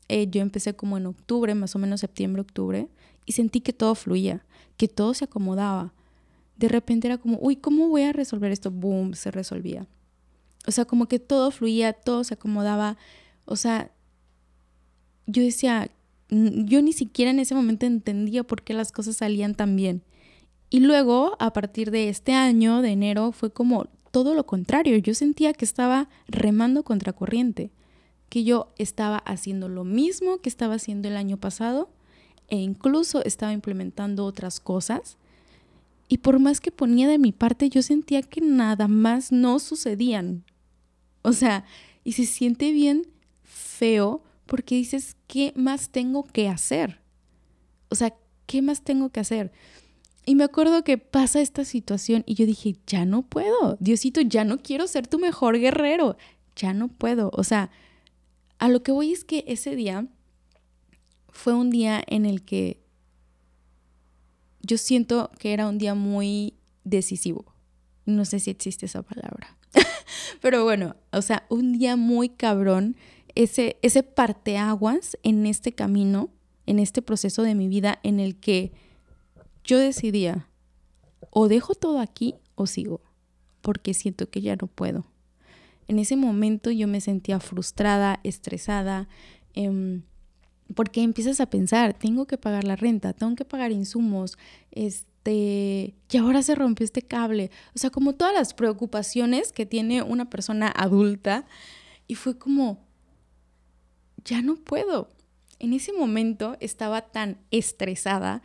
eh, 0.08 0.28
yo 0.28 0.42
empecé 0.42 0.74
como 0.74 0.96
en 0.98 1.06
octubre, 1.06 1.54
más 1.54 1.76
o 1.76 1.78
menos 1.78 2.00
septiembre, 2.00 2.42
octubre, 2.42 2.88
y 3.26 3.32
sentí 3.32 3.60
que 3.60 3.72
todo 3.72 3.94
fluía, 3.94 4.44
que 4.76 4.88
todo 4.88 5.14
se 5.14 5.26
acomodaba. 5.26 5.94
De 6.56 6.68
repente 6.68 7.06
era 7.06 7.18
como, 7.18 7.38
uy, 7.40 7.56
¿cómo 7.56 7.88
voy 7.88 8.02
a 8.02 8.12
resolver 8.12 8.50
esto? 8.50 8.72
Boom, 8.72 9.14
se 9.14 9.30
resolvía. 9.30 9.86
O 10.66 10.70
sea, 10.72 10.84
como 10.84 11.06
que 11.06 11.18
todo 11.18 11.50
fluía, 11.50 11.92
todo 11.92 12.24
se 12.24 12.34
acomodaba. 12.34 12.96
O 13.44 13.56
sea, 13.56 13.90
yo 15.26 15.42
decía, 15.42 15.90
yo 16.28 16.82
ni 16.82 16.92
siquiera 16.92 17.30
en 17.30 17.38
ese 17.38 17.54
momento 17.54 17.86
entendía 17.86 18.42
por 18.42 18.62
qué 18.62 18.74
las 18.74 18.92
cosas 18.92 19.16
salían 19.16 19.54
tan 19.54 19.76
bien. 19.76 20.02
Y 20.70 20.80
luego, 20.80 21.36
a 21.38 21.52
partir 21.52 21.90
de 21.90 22.08
este 22.08 22.32
año, 22.32 22.82
de 22.82 22.90
enero, 22.90 23.32
fue 23.32 23.52
como 23.52 23.86
todo 24.10 24.34
lo 24.34 24.46
contrario. 24.46 24.96
Yo 24.96 25.14
sentía 25.14 25.52
que 25.52 25.64
estaba 25.64 26.08
remando 26.26 26.82
contra 26.82 27.12
corriente, 27.12 27.70
que 28.28 28.44
yo 28.44 28.72
estaba 28.78 29.18
haciendo 29.18 29.68
lo 29.68 29.84
mismo 29.84 30.38
que 30.38 30.48
estaba 30.48 30.74
haciendo 30.74 31.08
el 31.08 31.16
año 31.16 31.36
pasado 31.36 31.90
e 32.48 32.56
incluso 32.56 33.22
estaba 33.24 33.52
implementando 33.52 34.24
otras 34.24 34.58
cosas. 34.58 35.18
Y 36.08 36.18
por 36.18 36.38
más 36.38 36.60
que 36.60 36.70
ponía 36.70 37.08
de 37.08 37.18
mi 37.18 37.32
parte, 37.32 37.68
yo 37.68 37.82
sentía 37.82 38.22
que 38.22 38.40
nada 38.40 38.88
más 38.88 39.32
no 39.32 39.58
sucedían. 39.58 40.44
O 41.26 41.32
sea, 41.32 41.64
y 42.04 42.12
se 42.12 42.24
siente 42.24 42.70
bien 42.70 43.02
feo 43.42 44.22
porque 44.46 44.76
dices, 44.76 45.16
¿qué 45.26 45.52
más 45.56 45.90
tengo 45.90 46.22
que 46.22 46.48
hacer? 46.48 47.00
O 47.88 47.96
sea, 47.96 48.14
¿qué 48.46 48.62
más 48.62 48.82
tengo 48.82 49.10
que 49.10 49.18
hacer? 49.18 49.50
Y 50.24 50.36
me 50.36 50.44
acuerdo 50.44 50.84
que 50.84 50.98
pasa 50.98 51.40
esta 51.40 51.64
situación 51.64 52.22
y 52.26 52.34
yo 52.34 52.46
dije, 52.46 52.76
ya 52.86 53.04
no 53.06 53.22
puedo, 53.22 53.76
Diosito, 53.80 54.20
ya 54.20 54.44
no 54.44 54.62
quiero 54.62 54.86
ser 54.86 55.08
tu 55.08 55.18
mejor 55.18 55.58
guerrero, 55.58 56.16
ya 56.54 56.72
no 56.72 56.86
puedo. 56.86 57.32
O 57.32 57.42
sea, 57.42 57.72
a 58.58 58.68
lo 58.68 58.84
que 58.84 58.92
voy 58.92 59.12
es 59.12 59.24
que 59.24 59.42
ese 59.48 59.74
día 59.74 60.06
fue 61.30 61.54
un 61.54 61.70
día 61.70 62.04
en 62.06 62.24
el 62.24 62.44
que 62.44 62.84
yo 64.62 64.78
siento 64.78 65.32
que 65.40 65.52
era 65.52 65.68
un 65.68 65.78
día 65.78 65.96
muy 65.96 66.54
decisivo. 66.84 67.52
No 68.04 68.24
sé 68.24 68.38
si 68.38 68.52
existe 68.52 68.86
esa 68.86 69.02
palabra. 69.02 69.56
Pero 70.40 70.64
bueno, 70.64 70.96
o 71.12 71.22
sea, 71.22 71.44
un 71.48 71.78
día 71.78 71.96
muy 71.96 72.28
cabrón, 72.28 72.96
ese, 73.34 73.78
ese 73.82 74.02
parteaguas 74.02 75.16
en 75.22 75.46
este 75.46 75.72
camino, 75.72 76.30
en 76.66 76.78
este 76.78 77.02
proceso 77.02 77.42
de 77.42 77.54
mi 77.54 77.68
vida 77.68 77.98
en 78.02 78.20
el 78.20 78.36
que 78.36 78.72
yo 79.64 79.78
decidía, 79.78 80.48
o 81.30 81.48
dejo 81.48 81.74
todo 81.74 82.00
aquí 82.00 82.34
o 82.54 82.66
sigo, 82.66 83.02
porque 83.60 83.94
siento 83.94 84.30
que 84.30 84.40
ya 84.40 84.56
no 84.56 84.66
puedo. 84.66 85.06
En 85.88 85.98
ese 85.98 86.16
momento 86.16 86.70
yo 86.70 86.88
me 86.88 87.00
sentía 87.00 87.40
frustrada, 87.40 88.20
estresada, 88.24 89.08
em, 89.54 90.02
porque 90.74 91.02
empiezas 91.02 91.40
a 91.40 91.46
pensar, 91.46 91.94
tengo 91.94 92.26
que 92.26 92.38
pagar 92.38 92.64
la 92.64 92.74
renta, 92.74 93.12
tengo 93.12 93.36
que 93.36 93.44
pagar 93.44 93.70
insumos, 93.70 94.36
este, 95.26 95.94
y 96.10 96.16
ahora 96.18 96.42
se 96.42 96.54
rompió 96.54 96.84
este 96.84 97.02
cable. 97.02 97.50
O 97.74 97.78
sea, 97.78 97.90
como 97.90 98.14
todas 98.14 98.32
las 98.32 98.54
preocupaciones 98.54 99.52
que 99.52 99.66
tiene 99.66 100.02
una 100.02 100.30
persona 100.30 100.72
adulta. 100.74 101.44
Y 102.06 102.14
fue 102.14 102.38
como, 102.38 102.86
ya 104.24 104.42
no 104.42 104.56
puedo. 104.56 105.10
En 105.58 105.72
ese 105.72 105.92
momento 105.92 106.56
estaba 106.60 107.02
tan 107.02 107.38
estresada 107.50 108.42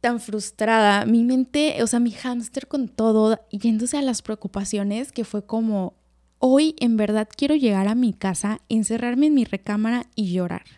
tan 0.00 0.20
frustrada, 0.20 1.04
mi 1.06 1.24
mente, 1.24 1.82
o 1.82 1.86
sea, 1.88 1.98
mi 1.98 2.12
hámster 2.12 2.68
con 2.68 2.86
todo, 2.86 3.40
yéndose 3.50 3.98
a 3.98 4.02
las 4.02 4.22
preocupaciones, 4.22 5.10
que 5.10 5.24
fue 5.24 5.44
como, 5.44 5.94
hoy 6.38 6.76
en 6.78 6.96
verdad 6.96 7.28
quiero 7.36 7.56
llegar 7.56 7.88
a 7.88 7.96
mi 7.96 8.12
casa, 8.12 8.60
encerrarme 8.68 9.26
en 9.26 9.34
mi 9.34 9.44
recámara 9.44 10.06
y 10.14 10.32
llorar. 10.32 10.77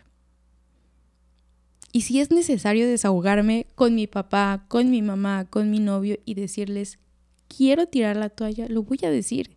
Y 1.91 2.01
si 2.01 2.19
es 2.19 2.31
necesario 2.31 2.87
desahogarme 2.87 3.67
con 3.75 3.95
mi 3.95 4.07
papá, 4.07 4.65
con 4.67 4.89
mi 4.89 5.01
mamá, 5.01 5.45
con 5.49 5.69
mi 5.69 5.79
novio 5.79 6.17
y 6.25 6.35
decirles, 6.35 6.99
quiero 7.47 7.85
tirar 7.85 8.15
la 8.15 8.29
toalla, 8.29 8.67
lo 8.69 8.83
voy 8.83 8.99
a 9.03 9.09
decir. 9.09 9.51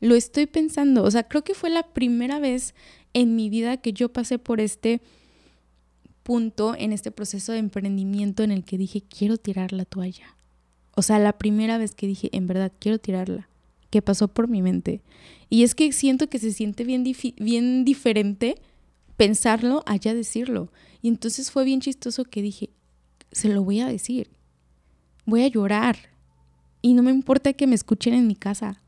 Lo 0.00 0.14
estoy 0.14 0.46
pensando. 0.46 1.02
O 1.02 1.10
sea, 1.10 1.24
creo 1.24 1.42
que 1.42 1.54
fue 1.54 1.70
la 1.70 1.82
primera 1.82 2.38
vez 2.38 2.74
en 3.12 3.34
mi 3.34 3.50
vida 3.50 3.78
que 3.78 3.92
yo 3.92 4.12
pasé 4.12 4.38
por 4.38 4.60
este 4.60 5.00
punto, 6.22 6.76
en 6.78 6.92
este 6.92 7.10
proceso 7.10 7.52
de 7.52 7.58
emprendimiento 7.58 8.42
en 8.44 8.52
el 8.52 8.64
que 8.64 8.78
dije, 8.78 9.02
quiero 9.02 9.36
tirar 9.36 9.72
la 9.72 9.84
toalla. 9.84 10.36
O 10.94 11.02
sea, 11.02 11.18
la 11.18 11.36
primera 11.36 11.78
vez 11.78 11.94
que 11.94 12.06
dije, 12.06 12.28
en 12.32 12.46
verdad, 12.46 12.72
quiero 12.78 12.98
tirarla, 12.98 13.48
que 13.90 14.02
pasó 14.02 14.28
por 14.28 14.48
mi 14.48 14.62
mente. 14.62 15.00
Y 15.48 15.64
es 15.64 15.74
que 15.74 15.92
siento 15.92 16.28
que 16.28 16.38
se 16.38 16.52
siente 16.52 16.84
bien, 16.84 17.04
bien 17.38 17.84
diferente 17.84 18.56
pensarlo 19.20 19.82
allá 19.84 20.14
decirlo. 20.14 20.72
Y 21.02 21.08
entonces 21.08 21.50
fue 21.50 21.66
bien 21.66 21.82
chistoso 21.82 22.24
que 22.24 22.40
dije, 22.40 22.70
se 23.30 23.50
lo 23.50 23.62
voy 23.62 23.80
a 23.80 23.86
decir. 23.86 24.30
Voy 25.26 25.42
a 25.42 25.48
llorar. 25.48 25.98
Y 26.80 26.94
no 26.94 27.02
me 27.02 27.10
importa 27.10 27.52
que 27.52 27.66
me 27.66 27.74
escuchen 27.74 28.14
en 28.14 28.26
mi 28.26 28.34
casa. 28.34 28.80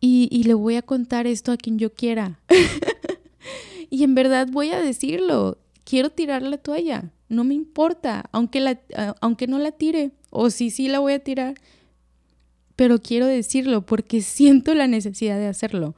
Y, 0.00 0.28
y 0.32 0.42
le 0.42 0.54
voy 0.54 0.74
a 0.74 0.82
contar 0.82 1.28
esto 1.28 1.52
a 1.52 1.56
quien 1.56 1.78
yo 1.78 1.94
quiera. 1.94 2.40
y 3.88 4.02
en 4.02 4.16
verdad 4.16 4.48
voy 4.50 4.70
a 4.70 4.80
decirlo. 4.80 5.58
Quiero 5.84 6.10
tirar 6.10 6.42
la 6.42 6.58
toalla. 6.58 7.12
No 7.28 7.44
me 7.44 7.54
importa, 7.54 8.28
aunque, 8.32 8.58
la, 8.58 8.80
aunque 9.20 9.46
no 9.46 9.60
la 9.60 9.70
tire. 9.70 10.10
O 10.30 10.50
si 10.50 10.70
sí 10.70 10.88
la 10.88 10.98
voy 10.98 11.12
a 11.12 11.20
tirar. 11.20 11.54
Pero 12.74 13.00
quiero 13.00 13.26
decirlo 13.26 13.86
porque 13.86 14.22
siento 14.22 14.74
la 14.74 14.88
necesidad 14.88 15.38
de 15.38 15.46
hacerlo. 15.46 15.94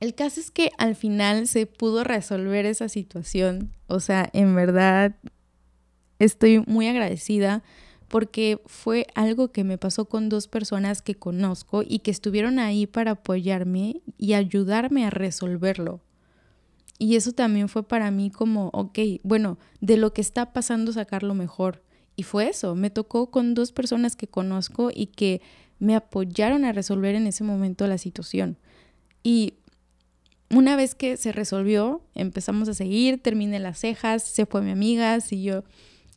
El 0.00 0.14
caso 0.14 0.40
es 0.40 0.50
que 0.50 0.70
al 0.78 0.96
final 0.96 1.46
se 1.46 1.66
pudo 1.66 2.04
resolver 2.04 2.64
esa 2.64 2.88
situación. 2.88 3.70
O 3.86 4.00
sea, 4.00 4.30
en 4.32 4.54
verdad 4.54 5.14
estoy 6.18 6.60
muy 6.66 6.88
agradecida 6.88 7.62
porque 8.08 8.60
fue 8.66 9.06
algo 9.14 9.52
que 9.52 9.62
me 9.62 9.78
pasó 9.78 10.06
con 10.06 10.28
dos 10.28 10.48
personas 10.48 11.00
que 11.02 11.14
conozco 11.14 11.82
y 11.86 12.00
que 12.00 12.10
estuvieron 12.10 12.58
ahí 12.58 12.86
para 12.86 13.12
apoyarme 13.12 14.00
y 14.18 14.32
ayudarme 14.32 15.04
a 15.06 15.10
resolverlo. 15.10 16.00
Y 16.98 17.16
eso 17.16 17.32
también 17.32 17.68
fue 17.68 17.82
para 17.82 18.10
mí 18.10 18.30
como, 18.30 18.68
ok, 18.72 18.98
bueno, 19.22 19.58
de 19.80 19.96
lo 19.96 20.12
que 20.12 20.20
está 20.20 20.52
pasando 20.52 20.92
sacar 20.92 21.22
lo 21.22 21.34
mejor. 21.34 21.82
Y 22.16 22.24
fue 22.24 22.48
eso, 22.48 22.74
me 22.74 22.90
tocó 22.90 23.30
con 23.30 23.54
dos 23.54 23.70
personas 23.70 24.16
que 24.16 24.26
conozco 24.26 24.90
y 24.92 25.06
que 25.06 25.40
me 25.78 25.94
apoyaron 25.94 26.64
a 26.64 26.72
resolver 26.72 27.14
en 27.14 27.26
ese 27.26 27.44
momento 27.44 27.86
la 27.86 27.96
situación. 27.96 28.58
Y 29.22 29.54
una 30.50 30.76
vez 30.76 30.94
que 30.94 31.16
se 31.16 31.32
resolvió, 31.32 32.02
empezamos 32.14 32.68
a 32.68 32.74
seguir, 32.74 33.22
terminé 33.22 33.58
las 33.60 33.78
cejas, 33.78 34.22
se 34.24 34.46
fue 34.46 34.62
mi 34.62 34.70
amiga, 34.70 35.18
yo 35.18 35.64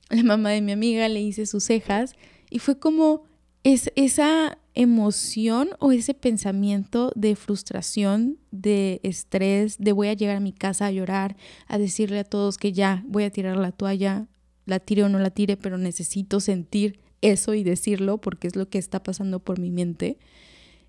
la 0.09 0.23
mamá 0.23 0.49
de 0.49 0.61
mi 0.61 0.71
amiga, 0.71 1.07
le 1.07 1.21
hice 1.21 1.45
sus 1.45 1.63
cejas 1.63 2.15
y 2.49 2.59
fue 2.59 2.79
como 2.79 3.23
es, 3.63 3.91
esa 3.95 4.57
emoción 4.73 5.69
o 5.79 5.91
ese 5.91 6.13
pensamiento 6.13 7.11
de 7.15 7.35
frustración, 7.35 8.37
de 8.51 8.99
estrés, 9.03 9.77
de 9.77 9.91
voy 9.91 10.07
a 10.07 10.13
llegar 10.13 10.37
a 10.37 10.41
mi 10.41 10.51
casa 10.51 10.87
a 10.87 10.91
llorar, 10.91 11.37
a 11.67 11.77
decirle 11.77 12.19
a 12.19 12.23
todos 12.23 12.57
que 12.57 12.73
ya 12.73 13.03
voy 13.07 13.23
a 13.23 13.31
tirar 13.31 13.57
la 13.57 13.71
toalla, 13.71 14.27
la 14.65 14.79
tire 14.79 15.03
o 15.03 15.09
no 15.09 15.19
la 15.19 15.29
tire, 15.29 15.57
pero 15.57 15.77
necesito 15.77 16.39
sentir 16.39 16.99
eso 17.21 17.53
y 17.53 17.63
decirlo 17.63 18.19
porque 18.19 18.47
es 18.47 18.55
lo 18.55 18.67
que 18.69 18.79
está 18.79 19.03
pasando 19.03 19.39
por 19.39 19.59
mi 19.59 19.69
mente. 19.69 20.17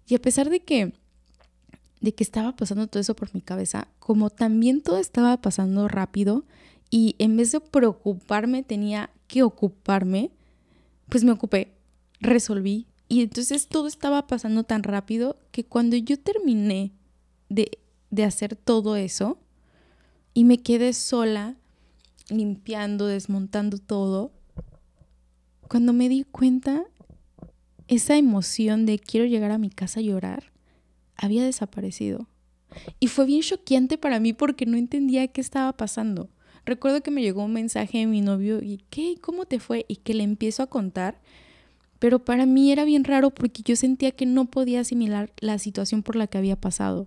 Y 0.06 0.14
a 0.14 0.18
pesar 0.18 0.50
de 0.50 0.60
que 0.60 0.92
de 2.04 2.14
que 2.14 2.22
estaba 2.22 2.54
pasando 2.54 2.86
todo 2.86 3.00
eso 3.00 3.16
por 3.16 3.34
mi 3.34 3.40
cabeza, 3.40 3.88
como 3.98 4.28
también 4.28 4.82
todo 4.82 4.98
estaba 4.98 5.40
pasando 5.40 5.88
rápido 5.88 6.44
y 6.90 7.16
en 7.18 7.36
vez 7.38 7.50
de 7.52 7.60
preocuparme 7.60 8.62
tenía 8.62 9.08
que 9.26 9.42
ocuparme, 9.42 10.30
pues 11.08 11.24
me 11.24 11.32
ocupé, 11.32 11.72
resolví. 12.20 12.86
Y 13.08 13.22
entonces 13.22 13.68
todo 13.68 13.86
estaba 13.86 14.26
pasando 14.26 14.64
tan 14.64 14.82
rápido 14.82 15.38
que 15.50 15.64
cuando 15.64 15.96
yo 15.96 16.18
terminé 16.18 16.92
de, 17.48 17.78
de 18.10 18.24
hacer 18.24 18.54
todo 18.54 18.96
eso 18.96 19.38
y 20.34 20.44
me 20.44 20.58
quedé 20.58 20.92
sola 20.92 21.56
limpiando, 22.28 23.06
desmontando 23.06 23.78
todo, 23.78 24.30
cuando 25.68 25.94
me 25.94 26.10
di 26.10 26.24
cuenta, 26.24 26.84
esa 27.88 28.16
emoción 28.16 28.84
de 28.84 28.98
quiero 28.98 29.26
llegar 29.26 29.52
a 29.52 29.58
mi 29.58 29.70
casa 29.70 30.00
a 30.00 30.02
llorar, 30.02 30.53
había 31.16 31.44
desaparecido. 31.44 32.28
Y 33.00 33.08
fue 33.08 33.26
bien 33.26 33.42
choqueante 33.42 33.98
para 33.98 34.20
mí 34.20 34.32
porque 34.32 34.66
no 34.66 34.76
entendía 34.76 35.28
qué 35.28 35.40
estaba 35.40 35.72
pasando. 35.76 36.30
Recuerdo 36.64 37.02
que 37.02 37.10
me 37.10 37.22
llegó 37.22 37.44
un 37.44 37.52
mensaje 37.52 37.98
de 37.98 38.06
mi 38.06 38.20
novio 38.20 38.62
y 38.62 38.84
¿qué? 38.90 39.16
¿Cómo 39.20 39.44
te 39.44 39.60
fue? 39.60 39.84
Y 39.88 39.96
que 39.96 40.14
le 40.14 40.24
empiezo 40.24 40.62
a 40.62 40.68
contar. 40.68 41.20
Pero 41.98 42.24
para 42.24 42.46
mí 42.46 42.72
era 42.72 42.84
bien 42.84 43.04
raro 43.04 43.30
porque 43.30 43.62
yo 43.62 43.76
sentía 43.76 44.10
que 44.10 44.26
no 44.26 44.46
podía 44.46 44.80
asimilar 44.80 45.32
la 45.40 45.58
situación 45.58 46.02
por 46.02 46.16
la 46.16 46.26
que 46.26 46.38
había 46.38 46.56
pasado. 46.56 47.06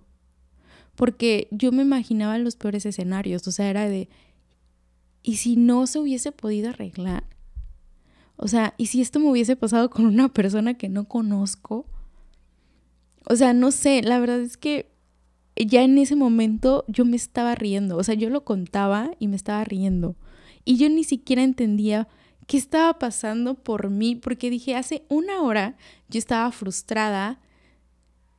Porque 0.94 1.48
yo 1.50 1.72
me 1.72 1.82
imaginaba 1.82 2.38
los 2.38 2.56
peores 2.56 2.86
escenarios. 2.86 3.46
O 3.46 3.52
sea, 3.52 3.68
era 3.68 3.88
de, 3.88 4.08
¿y 5.22 5.36
si 5.36 5.56
no 5.56 5.86
se 5.86 5.98
hubiese 5.98 6.32
podido 6.32 6.70
arreglar? 6.70 7.24
O 8.36 8.46
sea, 8.46 8.74
¿y 8.78 8.86
si 8.86 9.00
esto 9.00 9.18
me 9.18 9.30
hubiese 9.30 9.56
pasado 9.56 9.90
con 9.90 10.06
una 10.06 10.32
persona 10.32 10.74
que 10.74 10.88
no 10.88 11.06
conozco? 11.06 11.86
O 13.30 13.36
sea, 13.36 13.52
no 13.52 13.70
sé, 13.72 14.00
la 14.02 14.18
verdad 14.18 14.40
es 14.40 14.56
que 14.56 14.90
ya 15.54 15.82
en 15.82 15.98
ese 15.98 16.16
momento 16.16 16.84
yo 16.88 17.04
me 17.04 17.16
estaba 17.16 17.54
riendo, 17.54 17.98
o 17.98 18.02
sea, 18.02 18.14
yo 18.14 18.30
lo 18.30 18.44
contaba 18.44 19.10
y 19.18 19.28
me 19.28 19.36
estaba 19.36 19.64
riendo. 19.64 20.16
Y 20.64 20.78
yo 20.78 20.88
ni 20.88 21.04
siquiera 21.04 21.42
entendía 21.42 22.08
qué 22.46 22.56
estaba 22.56 22.98
pasando 22.98 23.54
por 23.54 23.90
mí, 23.90 24.16
porque 24.16 24.48
dije, 24.48 24.76
hace 24.76 25.04
una 25.08 25.42
hora 25.42 25.76
yo 26.08 26.18
estaba 26.18 26.50
frustrada, 26.52 27.38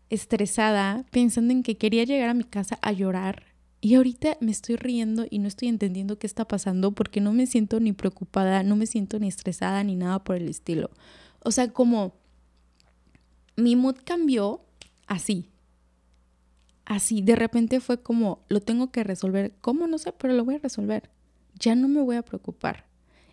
estresada, 0.10 1.06
pensando 1.12 1.54
en 1.54 1.62
que 1.62 1.78
quería 1.78 2.04
llegar 2.04 2.30
a 2.30 2.34
mi 2.34 2.43
casa 2.43 2.80
a 2.82 2.91
llorar. 2.91 3.43
Y 3.82 3.93
ahorita 3.93 4.38
me 4.41 4.52
estoy 4.52 4.75
riendo 4.75 5.28
y 5.30 5.38
no 5.38 5.47
estoy 5.47 5.67
entendiendo 5.67 6.17
qué 6.17 6.25
está 6.25 6.45
pasando 6.47 6.93
porque 6.93 7.21
no 7.21 7.32
me 7.32 7.45
siento 7.45 7.80
ni 7.80 7.93
preocupada, 7.93 8.63
no 8.63 8.75
me 8.75 8.88
siento 8.88 9.19
ni 9.19 9.28
estresada 9.28 9.84
ni 9.84 9.95
nada 9.95 10.23
por 10.23 10.36
el 10.36 10.49
estilo. 10.49 10.89
O 11.43 11.52
sea, 11.52 11.71
como 11.71 12.13
mi 13.56 13.75
mood 13.75 13.97
cambió 14.04 14.62
así. 15.10 15.50
Así, 16.86 17.22
de 17.22 17.36
repente 17.36 17.82
fue 17.82 18.02
como, 18.02 18.45
lo 18.48 18.62
tengo 18.62 18.91
que 18.91 19.04
resolver. 19.04 19.54
¿Cómo? 19.62 19.86
No 19.88 19.98
sé, 19.98 20.13
pero 20.13 20.34
lo 20.34 20.45
voy 20.45 20.56
a 20.56 20.60
resolver. 20.60 21.10
Ya 21.60 21.76
no 21.76 21.88
me 21.88 22.02
voy 22.02 22.15
a 22.15 22.24
preocupar. 22.24 22.86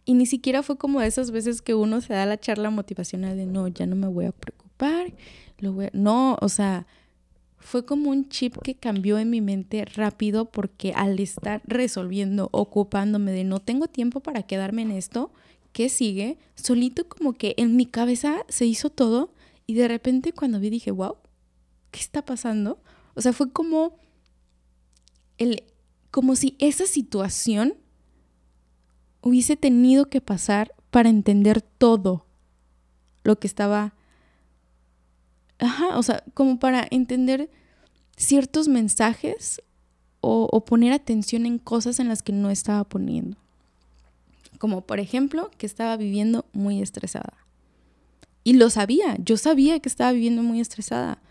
Y 0.05 0.15
ni 0.15 0.27
siquiera 0.27 0.63
fue 0.63 0.77
como 0.77 1.01
esas 1.01 1.31
veces 1.31 1.63
que 1.63 1.75
uno 1.75 2.01
se 2.01 2.13
da 2.13 2.27
la 2.27 2.39
charla 2.39 2.71
motivacional 2.71 3.37
de, 3.37 3.47
no, 3.47 3.69
ya 3.69 3.87
no 3.87 3.97
me 3.97 4.09
voy 4.09 4.27
a 4.27 4.33
preocupar. 4.33 5.15
Lo 5.59 5.73
voy 5.73 5.89
No, 5.93 6.37
o 6.41 6.49
sea, 6.49 6.87
fue 7.59 7.85
como 7.85 8.11
un 8.11 8.29
chip 8.29 8.57
que 8.63 8.75
cambió 8.75 9.19
en 9.19 9.31
mi 9.31 9.41
mente 9.41 9.85
rápido 9.85 10.45
porque 10.45 10.93
al 10.95 11.19
estar 11.19 11.63
resolviendo, 11.65 12.49
ocupándome 12.53 13.33
de 13.33 13.45
no 13.45 13.61
tengo 13.61 13.89
tiempo 13.89 14.21
para 14.21 14.43
quedarme 14.43 14.83
en 14.83 14.93
esto, 14.93 15.33
¿qué 15.73 15.89
sigue? 15.89 16.39
Solito 16.55 17.09
como 17.09 17.33
que 17.33 17.55
en 17.57 17.75
mi 17.75 17.87
cabeza 17.87 18.45
se 18.49 18.67
hizo 18.67 18.91
todo 18.91 19.33
y 19.67 19.75
de 19.75 19.89
repente 19.89 20.33
cuando 20.33 20.61
vi 20.61 20.71
dije, 20.71 20.91
wow, 20.91 21.17
¿qué 21.97 22.03
está 22.03 22.23
pasando? 22.23 22.79
O 23.15 23.23
sea, 23.23 23.33
fue 23.33 23.51
como 23.51 23.97
el 25.39 25.65
como 26.11 26.37
si 26.37 26.57
esa 26.59 26.87
situación 26.87 27.75
hubiese 29.23 29.57
tenido 29.57 30.11
que 30.11 30.21
pasar 30.21 30.75
para 30.91 31.09
entender 31.09 31.63
todo 31.63 32.27
lo 33.25 33.39
que 33.39 33.47
estaba 33.47 33.95
Ajá, 35.59 35.97
o 35.97 36.03
sea, 36.03 36.23
como 36.35 36.59
para 36.59 36.87
entender 36.91 37.51
ciertos 38.19 38.69
mensajes 38.69 39.63
o, 40.21 40.49
o, 40.53 40.65
poner 40.67 40.93
atención 40.93 41.47
en 41.47 41.59
cosas 41.59 41.99
en 41.99 42.09
las 42.09 42.23
que 42.23 42.33
no 42.33 42.51
estaba 42.51 42.85
poniendo. 42.85 43.39
Como 44.59 44.83
por 44.83 45.01
ejemplo, 45.01 45.51
que 45.57 45.65
estaba 45.65 45.97
viviendo 45.97 46.45
muy 46.53 46.83
estresada. 46.83 47.33
Y 48.45 48.53
lo 48.53 48.69
sabía, 48.69 49.17
yo 49.19 49.39
sabía 49.39 49.81
que 49.81 49.89
estaba 49.89 50.13
viviendo 50.13 50.43
muy 50.43 50.61
estresada. 50.61 51.23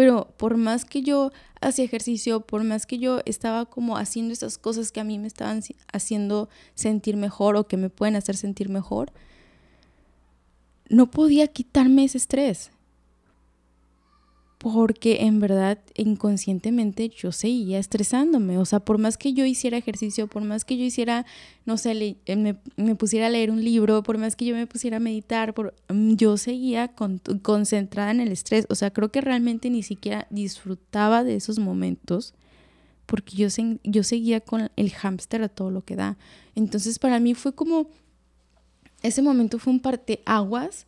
Pero 0.00 0.32
por 0.38 0.56
más 0.56 0.86
que 0.86 1.02
yo 1.02 1.30
hacía 1.60 1.84
ejercicio, 1.84 2.40
por 2.40 2.64
más 2.64 2.86
que 2.86 2.98
yo 2.98 3.20
estaba 3.26 3.66
como 3.66 3.98
haciendo 3.98 4.32
esas 4.32 4.56
cosas 4.56 4.92
que 4.92 5.00
a 5.00 5.04
mí 5.04 5.18
me 5.18 5.26
estaban 5.26 5.60
haciendo 5.92 6.48
sentir 6.74 7.18
mejor 7.18 7.54
o 7.56 7.66
que 7.66 7.76
me 7.76 7.90
pueden 7.90 8.16
hacer 8.16 8.34
sentir 8.34 8.70
mejor, 8.70 9.12
no 10.88 11.10
podía 11.10 11.48
quitarme 11.48 12.04
ese 12.04 12.16
estrés. 12.16 12.70
Porque 14.60 15.22
en 15.22 15.40
verdad 15.40 15.78
inconscientemente 15.94 17.08
yo 17.08 17.32
seguía 17.32 17.78
estresándome. 17.78 18.58
O 18.58 18.66
sea, 18.66 18.80
por 18.80 18.98
más 18.98 19.16
que 19.16 19.32
yo 19.32 19.46
hiciera 19.46 19.78
ejercicio, 19.78 20.26
por 20.26 20.44
más 20.44 20.66
que 20.66 20.76
yo 20.76 20.84
hiciera, 20.84 21.24
no 21.64 21.78
sé, 21.78 22.18
eh, 22.26 22.36
me, 22.76 22.94
pusiera 22.94 23.28
a 23.28 23.30
leer 23.30 23.50
un 23.50 23.64
libro, 23.64 24.02
por 24.02 24.18
más 24.18 24.36
que 24.36 24.44
yo 24.44 24.54
me 24.54 24.66
pusiera 24.66 24.98
a 24.98 25.00
meditar, 25.00 25.54
por, 25.54 25.74
mm, 25.88 26.12
yo 26.12 26.36
seguía 26.36 26.92
concentrada 27.40 28.10
en 28.10 28.20
el 28.20 28.32
estrés. 28.32 28.66
O 28.68 28.74
sea, 28.74 28.90
creo 28.90 29.10
que 29.10 29.22
realmente 29.22 29.70
ni 29.70 29.82
siquiera 29.82 30.26
disfrutaba 30.28 31.24
de 31.24 31.36
esos 31.36 31.58
momentos 31.58 32.34
porque 33.06 33.36
yo, 33.36 33.48
yo 33.82 34.02
seguía 34.02 34.40
con 34.42 34.70
el 34.76 34.90
hámster 34.92 35.42
a 35.42 35.48
todo 35.48 35.70
lo 35.70 35.80
que 35.86 35.96
da. 35.96 36.18
Entonces 36.54 36.98
para 36.98 37.18
mí 37.18 37.32
fue 37.32 37.54
como, 37.54 37.88
ese 39.02 39.22
momento 39.22 39.58
fue 39.58 39.72
un 39.72 39.80
parteaguas 39.80 40.86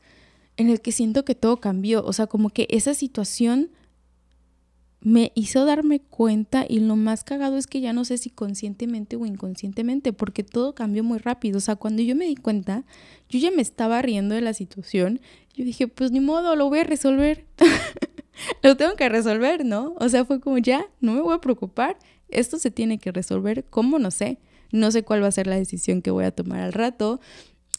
en 0.56 0.68
el 0.68 0.80
que 0.80 0.92
siento 0.92 1.24
que 1.24 1.34
todo 1.34 1.58
cambió. 1.58 2.04
O 2.04 2.12
sea, 2.12 2.26
como 2.26 2.50
que 2.50 2.66
esa 2.70 2.94
situación 2.94 3.70
me 5.04 5.32
hizo 5.34 5.64
darme 5.64 6.00
cuenta 6.00 6.64
y 6.68 6.78
lo 6.78 6.94
más 6.96 7.24
cagado 7.24 7.56
es 7.56 7.66
que 7.66 7.80
ya 7.80 7.92
no 7.92 8.04
sé 8.04 8.18
si 8.18 8.30
conscientemente 8.30 9.16
o 9.16 9.26
inconscientemente, 9.26 10.12
porque 10.12 10.44
todo 10.44 10.74
cambió 10.74 11.02
muy 11.02 11.18
rápido. 11.18 11.58
O 11.58 11.60
sea, 11.60 11.76
cuando 11.76 12.02
yo 12.02 12.14
me 12.14 12.26
di 12.26 12.36
cuenta, 12.36 12.84
yo 13.28 13.40
ya 13.40 13.50
me 13.50 13.62
estaba 13.62 14.00
riendo 14.00 14.34
de 14.34 14.40
la 14.40 14.54
situación. 14.54 15.20
Yo 15.54 15.64
dije, 15.64 15.88
pues 15.88 16.12
ni 16.12 16.20
modo, 16.20 16.54
lo 16.54 16.68
voy 16.68 16.80
a 16.80 16.84
resolver. 16.84 17.44
lo 18.62 18.76
tengo 18.76 18.94
que 18.94 19.08
resolver, 19.08 19.64
¿no? 19.64 19.94
O 19.98 20.08
sea, 20.08 20.24
fue 20.24 20.40
como 20.40 20.58
ya, 20.58 20.86
no 21.00 21.12
me 21.12 21.20
voy 21.20 21.34
a 21.34 21.40
preocupar. 21.40 21.98
Esto 22.28 22.58
se 22.58 22.70
tiene 22.70 22.98
que 22.98 23.10
resolver. 23.10 23.64
¿Cómo? 23.64 23.98
No 23.98 24.10
sé. 24.10 24.38
No 24.70 24.90
sé 24.90 25.02
cuál 25.02 25.22
va 25.22 25.26
a 25.26 25.32
ser 25.32 25.46
la 25.46 25.56
decisión 25.56 26.00
que 26.00 26.10
voy 26.10 26.24
a 26.24 26.30
tomar 26.30 26.60
al 26.60 26.72
rato. 26.72 27.20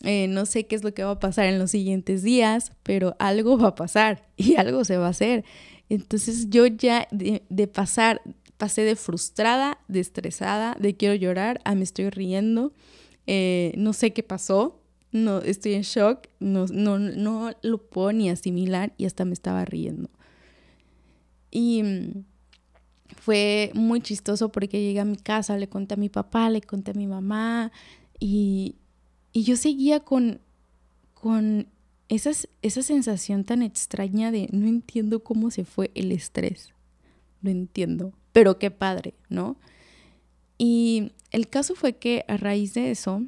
Eh, 0.03 0.27
no 0.27 0.45
sé 0.45 0.65
qué 0.65 0.75
es 0.75 0.83
lo 0.83 0.93
que 0.93 1.03
va 1.03 1.11
a 1.11 1.19
pasar 1.19 1.45
en 1.45 1.59
los 1.59 1.71
siguientes 1.71 2.23
días, 2.23 2.73
pero 2.83 3.15
algo 3.19 3.57
va 3.57 3.69
a 3.69 3.75
pasar 3.75 4.27
y 4.37 4.55
algo 4.55 4.83
se 4.83 4.97
va 4.97 5.07
a 5.07 5.11
hacer. 5.11 5.45
Entonces 5.89 6.49
yo 6.49 6.65
ya 6.67 7.07
de, 7.11 7.67
pasar, 7.67 8.21
pasé 8.57 8.81
de 8.81 8.95
frustrada, 8.95 9.79
de 9.87 10.01
estresada, 10.01 10.75
de 10.79 10.95
quiero 10.95 11.15
llorar, 11.15 11.61
a 11.63 11.75
me 11.75 11.83
estoy 11.83 12.09
riendo, 12.09 12.73
eh, 13.27 13.73
no 13.77 13.93
sé 13.93 14.11
qué 14.11 14.23
pasó, 14.23 14.81
no, 15.11 15.39
estoy 15.39 15.73
en 15.73 15.83
shock, 15.83 16.27
no, 16.39 16.65
no, 16.67 16.99
no 16.99 17.51
lo 17.61 17.77
puedo 17.77 18.11
ni 18.11 18.29
asimilar 18.29 18.93
y 18.97 19.05
hasta 19.05 19.23
me 19.23 19.33
estaba 19.33 19.63
riendo. 19.63 20.09
Y 21.51 21.83
mm, 21.83 22.23
fue 23.15 23.71
muy 23.73 24.01
chistoso 24.01 24.51
porque 24.51 24.81
llegué 24.81 24.99
a 24.99 25.05
mi 25.05 25.17
casa, 25.17 25.55
le 25.57 25.69
conté 25.69 25.93
a 25.93 25.97
mi 25.97 26.09
papá, 26.09 26.49
le 26.49 26.61
conté 26.61 26.91
a 26.91 26.95
mi 26.95 27.07
mamá 27.07 27.71
y, 28.19 28.75
y 29.33 29.43
yo 29.43 29.57
seguía 29.57 29.99
con, 29.99 30.39
con 31.15 31.67
esas, 32.07 32.47
esa 32.61 32.83
sensación 32.83 33.43
tan 33.43 33.63
extraña 33.63 34.31
de 34.31 34.47
no 34.51 34.67
entiendo 34.67 35.23
cómo 35.23 35.49
se 35.49 35.65
fue 35.65 35.91
el 35.95 36.11
estrés. 36.11 36.73
No 37.41 37.49
entiendo. 37.49 38.13
Pero 38.31 38.59
qué 38.59 38.71
padre, 38.71 39.15
¿no? 39.29 39.57
Y 40.57 41.11
el 41.31 41.49
caso 41.49 41.75
fue 41.75 41.97
que 41.97 42.23
a 42.27 42.37
raíz 42.37 42.75
de 42.75 42.91
eso, 42.91 43.23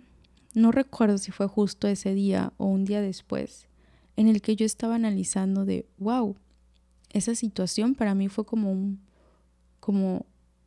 no 0.54 0.72
recuerdo 0.72 1.18
si 1.18 1.32
fue 1.32 1.48
justo 1.48 1.88
ese 1.88 2.14
día 2.14 2.54
o 2.58 2.68
un 2.68 2.86
día 2.86 3.02
después, 3.02 3.68
en 4.16 4.28
el 4.28 4.42
que 4.42 4.56
yo 4.56 4.66
estaba 4.66 4.96
analizando 4.96 5.66
de, 5.66 5.86
wow, 5.98 6.36
esa 7.12 7.34
situación 7.34 7.96
para 7.96 8.14
mí 8.14 8.30
fue 8.30 8.46
como 8.46 8.72
un, 8.72 9.00
como 9.80 10.26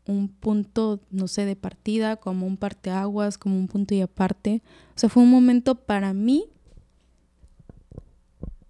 un 0.09 0.29
punto, 0.29 1.01
no 1.11 1.29
sé, 1.29 1.44
de 1.44 1.57
partida, 1.57 2.16
como 2.16 2.47
un 2.47 2.57
parteaguas, 2.57 3.38
como 3.38 3.57
un 3.57 3.68
punto 3.68 3.94
y 3.94 4.01
aparte. 4.01 4.62
O 4.97 4.99
sea, 4.99 5.09
fue 5.09 5.23
un 5.23 5.31
momento 5.31 5.75
para 5.75 6.12
mí 6.12 6.47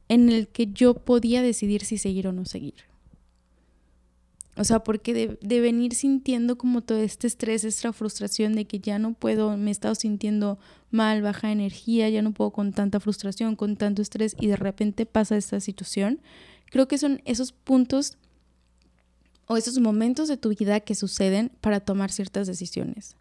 en 0.09 0.29
el 0.31 0.49
que 0.49 0.67
yo 0.67 0.95
podía 0.95 1.43
decidir 1.43 1.85
si 1.85 1.99
seguir 1.99 2.27
o 2.29 2.33
no 2.33 2.45
seguir. 2.45 2.89
O 4.57 4.65
sea, 4.65 4.81
porque 4.81 5.15
de, 5.15 5.39
de, 5.41 5.61
venir 5.61 5.95
sintiendo 5.95 6.59
como 6.59 6.81
todo 6.81 6.99
este 6.99 7.29
estrés, 7.29 7.63
esta 7.63 7.93
frustración 7.93 8.55
de 8.55 8.65
que 8.65 8.81
ya 8.81 8.99
no 8.99 9.13
puedo, 9.13 9.57
me 9.57 9.71
he 9.71 9.71
estado 9.71 9.95
sintiendo 9.95 10.59
mal, 10.91 11.23
baja 11.23 11.53
energía, 11.53 12.09
ya 12.09 12.23
no 12.23 12.33
puedo 12.33 12.51
con 12.51 12.73
tanta 12.73 12.99
frustración, 12.99 13.55
con 13.55 13.77
tanto 13.77 14.03
estrés 14.03 14.35
y 14.41 14.49
de 14.49 14.57
repente 14.57 15.07
pasa 15.07 15.37
esta 15.37 15.61
situación, 15.61 16.21
creo 16.71 16.89
que 16.89 16.99
son 16.99 17.23
esos 17.25 17.53
puntos 17.53 18.19
o 19.49 19.57
esos 19.57 19.79
momentos 19.79 20.29
de 20.29 20.37
tu 20.37 20.51
vida 20.51 20.81
que 20.81 20.95
suceden 20.95 21.51
para 21.61 21.81
tomar 21.81 22.13
ciertas 22.13 22.47
decisiones. 22.47 23.17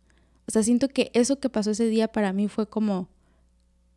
O 0.48 0.52
sea, 0.52 0.62
siento 0.62 0.90
que 0.90 1.10
eso 1.13 1.40
que 1.40 1.50
pasó 1.50 1.72
ese 1.72 1.88
día 1.88 2.10
para 2.10 2.34
mí 2.34 2.48
fue 2.48 2.68
como, 2.68 3.10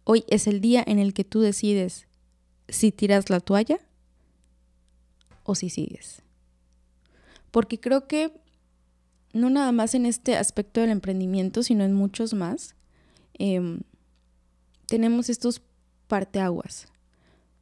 hoy 0.04 0.24
es 0.28 0.46
el 0.46 0.60
día 0.60 0.82
en 0.86 0.98
el 0.98 1.12
que 1.12 1.24
tú 1.24 1.40
decides 1.40 2.06
si 2.68 2.92
tiras 2.92 3.30
la 3.30 3.40
toalla 3.40 3.80
o 5.44 5.54
si 5.54 5.70
sigues. 5.70 6.22
Porque 7.50 7.78
creo 7.78 8.06
que 8.06 8.32
no 9.32 9.50
nada 9.50 9.72
más 9.72 9.94
en 9.94 10.06
este 10.06 10.36
aspecto 10.36 10.80
del 10.80 10.90
emprendimiento, 10.90 11.62
sino 11.62 11.84
en 11.84 11.94
muchos 11.94 12.32
más, 12.32 12.74
em, 13.34 13.80
tenemos 14.86 15.28
estos 15.28 15.62
parteaguas. 16.06 16.88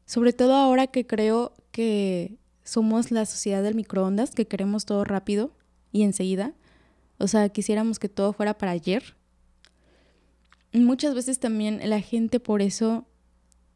Sobre 0.06 0.32
todo 0.32 0.54
ahora 0.54 0.86
que 0.86 1.06
creo 1.06 1.54
que 1.72 2.37
somos 2.68 3.10
la 3.10 3.24
sociedad 3.24 3.62
del 3.62 3.74
microondas, 3.74 4.32
que 4.32 4.46
queremos 4.46 4.84
todo 4.84 5.02
rápido 5.04 5.52
y 5.90 6.02
enseguida. 6.02 6.52
O 7.16 7.26
sea, 7.26 7.48
quisiéramos 7.48 7.98
que 7.98 8.10
todo 8.10 8.34
fuera 8.34 8.58
para 8.58 8.72
ayer. 8.72 9.16
Muchas 10.74 11.14
veces 11.14 11.40
también 11.40 11.80
la 11.88 12.02
gente 12.02 12.40
por 12.40 12.60
eso 12.60 13.06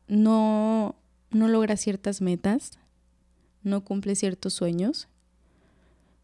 no, 0.09 0.95
no 1.31 1.49
logra 1.49 1.79
ciertas 1.79 2.21
metas, 2.21 2.73
no 3.63 3.83
cumple 3.83 4.15
ciertos 4.15 4.53
sueños. 4.53 5.09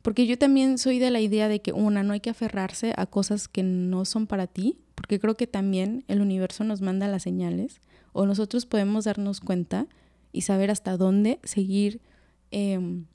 Porque 0.03 0.27
yo 0.27 0.37
también 0.37 0.77
soy 0.77 0.99
de 0.99 1.11
la 1.11 1.21
idea 1.21 1.49
de 1.49 1.63
que, 1.63 1.73
una, 1.73 2.03
no 2.03 2.13
hay 2.13 2.21
que 2.21 2.31
aferrarse 2.31 2.93
a 2.99 3.07
cosas 3.07 3.49
que 3.49 3.63
no 3.63 4.05
son 4.05 4.27
para 4.27 4.47
ti, 4.47 4.79
porque 4.95 5.19
creo 5.19 5.39
que 5.39 5.47
también 5.47 6.05
el 6.07 6.21
universo 6.21 6.65
nos 6.65 6.83
manda 6.83 7.09
las 7.09 7.23
señales, 7.23 7.81
o 8.13 8.27
nosotros 8.27 8.67
podemos 8.67 9.07
darnos 9.07 9.41
cuenta 9.41 9.87
y 10.33 10.43
saber 10.43 10.71
hasta 10.71 10.99
dónde 10.99 11.41
seguir 11.45 12.03
Em, 12.51 13.07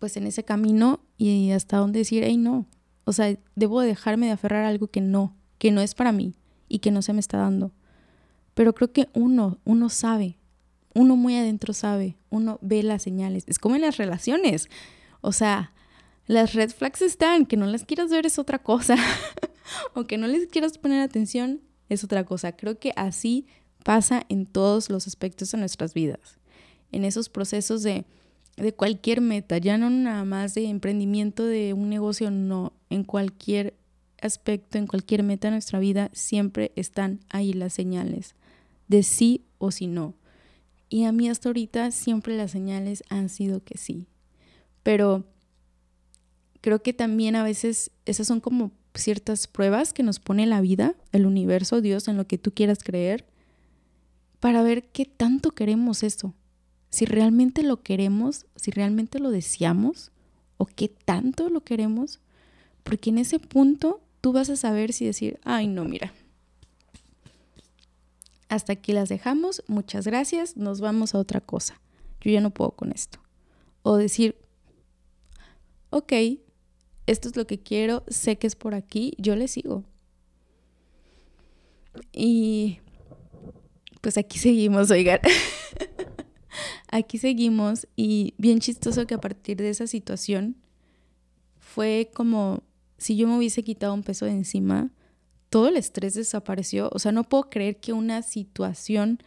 pues 0.00 0.16
en 0.16 0.26
ese 0.26 0.44
camino 0.44 1.00
y 1.16 1.50
hasta 1.52 1.76
dónde 1.76 2.00
decir, 2.00 2.24
hey, 2.24 2.36
no, 2.36 2.66
o 3.04 3.12
sea, 3.12 3.36
debo 3.54 3.80
dejarme 3.82 4.26
de 4.26 4.32
aferrar 4.32 4.64
a 4.64 4.68
algo 4.68 4.88
que 4.88 5.00
no, 5.00 5.36
que 5.58 5.70
no 5.70 5.80
es 5.80 5.94
para 5.94 6.10
mí 6.10 6.34
y 6.68 6.78
que 6.78 6.90
no 6.90 7.02
se 7.02 7.12
me 7.12 7.20
está 7.20 7.38
dando. 7.38 7.72
Pero 8.54 8.74
creo 8.74 8.92
que 8.92 9.08
uno, 9.12 9.58
uno 9.64 9.88
sabe, 9.90 10.38
uno 10.94 11.16
muy 11.16 11.36
adentro 11.36 11.74
sabe, 11.74 12.16
uno 12.30 12.58
ve 12.62 12.82
las 12.82 13.02
señales. 13.02 13.44
Es 13.46 13.58
como 13.58 13.76
en 13.76 13.82
las 13.82 13.98
relaciones. 13.98 14.68
O 15.20 15.32
sea, 15.32 15.72
las 16.26 16.54
red 16.54 16.70
flags 16.70 17.02
están, 17.02 17.44
que 17.44 17.56
no 17.56 17.66
las 17.66 17.84
quieras 17.84 18.10
ver 18.10 18.26
es 18.26 18.38
otra 18.38 18.58
cosa. 18.58 18.96
o 19.94 20.04
que 20.06 20.16
no 20.16 20.26
les 20.26 20.48
quieras 20.48 20.78
poner 20.78 21.02
atención 21.02 21.60
es 21.88 22.04
otra 22.04 22.24
cosa. 22.24 22.52
Creo 22.52 22.78
que 22.78 22.92
así 22.96 23.46
pasa 23.84 24.24
en 24.28 24.46
todos 24.46 24.88
los 24.88 25.06
aspectos 25.06 25.52
de 25.52 25.58
nuestras 25.58 25.92
vidas 25.92 26.39
en 26.92 27.04
esos 27.04 27.28
procesos 27.28 27.82
de, 27.82 28.04
de 28.56 28.72
cualquier 28.72 29.20
meta, 29.20 29.58
ya 29.58 29.78
no 29.78 29.90
nada 29.90 30.24
más 30.24 30.54
de 30.54 30.64
emprendimiento 30.66 31.44
de 31.44 31.72
un 31.72 31.88
negocio, 31.88 32.30
no, 32.30 32.72
en 32.90 33.04
cualquier 33.04 33.74
aspecto, 34.20 34.78
en 34.78 34.86
cualquier 34.86 35.22
meta 35.22 35.48
de 35.48 35.52
nuestra 35.52 35.78
vida, 35.78 36.10
siempre 36.12 36.72
están 36.76 37.20
ahí 37.30 37.52
las 37.52 37.72
señales 37.72 38.34
de 38.88 39.02
sí 39.02 39.44
o 39.58 39.70
si 39.70 39.86
no. 39.86 40.14
Y 40.88 41.04
a 41.04 41.12
mí 41.12 41.28
hasta 41.28 41.48
ahorita 41.48 41.90
siempre 41.92 42.36
las 42.36 42.50
señales 42.50 43.04
han 43.08 43.28
sido 43.28 43.62
que 43.62 43.78
sí. 43.78 44.08
Pero 44.82 45.24
creo 46.60 46.82
que 46.82 46.92
también 46.92 47.36
a 47.36 47.44
veces 47.44 47.92
esas 48.04 48.26
son 48.26 48.40
como 48.40 48.72
ciertas 48.94 49.46
pruebas 49.46 49.92
que 49.92 50.02
nos 50.02 50.18
pone 50.18 50.46
la 50.46 50.60
vida, 50.60 50.96
el 51.12 51.26
universo, 51.26 51.80
Dios, 51.80 52.08
en 52.08 52.16
lo 52.16 52.26
que 52.26 52.38
tú 52.38 52.52
quieras 52.52 52.82
creer, 52.82 53.24
para 54.40 54.62
ver 54.62 54.88
qué 54.88 55.04
tanto 55.04 55.52
queremos 55.52 56.02
eso 56.02 56.34
si 56.90 57.04
realmente 57.04 57.62
lo 57.62 57.82
queremos, 57.82 58.46
si 58.56 58.70
realmente 58.70 59.18
lo 59.20 59.30
deseamos 59.30 60.10
o 60.58 60.66
qué 60.66 60.88
tanto 60.88 61.48
lo 61.48 61.62
queremos, 61.62 62.20
porque 62.82 63.10
en 63.10 63.18
ese 63.18 63.38
punto 63.38 64.00
tú 64.20 64.32
vas 64.32 64.50
a 64.50 64.56
saber 64.56 64.92
si 64.92 65.06
decir, 65.06 65.38
ay 65.44 65.68
no, 65.68 65.84
mira, 65.84 66.12
hasta 68.48 68.72
aquí 68.72 68.92
las 68.92 69.08
dejamos, 69.08 69.62
muchas 69.68 70.04
gracias, 70.06 70.56
nos 70.56 70.80
vamos 70.80 71.14
a 71.14 71.18
otra 71.18 71.40
cosa, 71.40 71.80
yo 72.20 72.30
ya 72.32 72.40
no 72.40 72.50
puedo 72.50 72.72
con 72.72 72.90
esto. 72.90 73.20
O 73.82 73.96
decir, 73.96 74.36
ok, 75.90 76.12
esto 77.06 77.28
es 77.28 77.36
lo 77.36 77.46
que 77.46 77.60
quiero, 77.60 78.04
sé 78.08 78.36
que 78.36 78.46
es 78.46 78.56
por 78.56 78.74
aquí, 78.74 79.14
yo 79.18 79.36
le 79.36 79.48
sigo. 79.48 79.84
Y 82.12 82.78
pues 84.00 84.18
aquí 84.18 84.38
seguimos, 84.38 84.90
oigan. 84.90 85.20
aquí 86.88 87.18
seguimos 87.18 87.86
y 87.96 88.34
bien 88.38 88.60
chistoso 88.60 89.06
que 89.06 89.14
a 89.14 89.20
partir 89.20 89.56
de 89.58 89.70
esa 89.70 89.86
situación 89.86 90.56
fue 91.58 92.10
como 92.14 92.62
si 92.98 93.16
yo 93.16 93.26
me 93.26 93.36
hubiese 93.36 93.62
quitado 93.62 93.94
un 93.94 94.02
peso 94.02 94.26
de 94.26 94.32
encima, 94.32 94.90
todo 95.48 95.68
el 95.68 95.76
estrés 95.76 96.14
desapareció. 96.14 96.90
O 96.92 96.98
sea, 96.98 97.12
no 97.12 97.24
puedo 97.24 97.50
creer 97.50 97.80
que 97.80 97.92
una 97.92 98.22
situación 98.22 99.18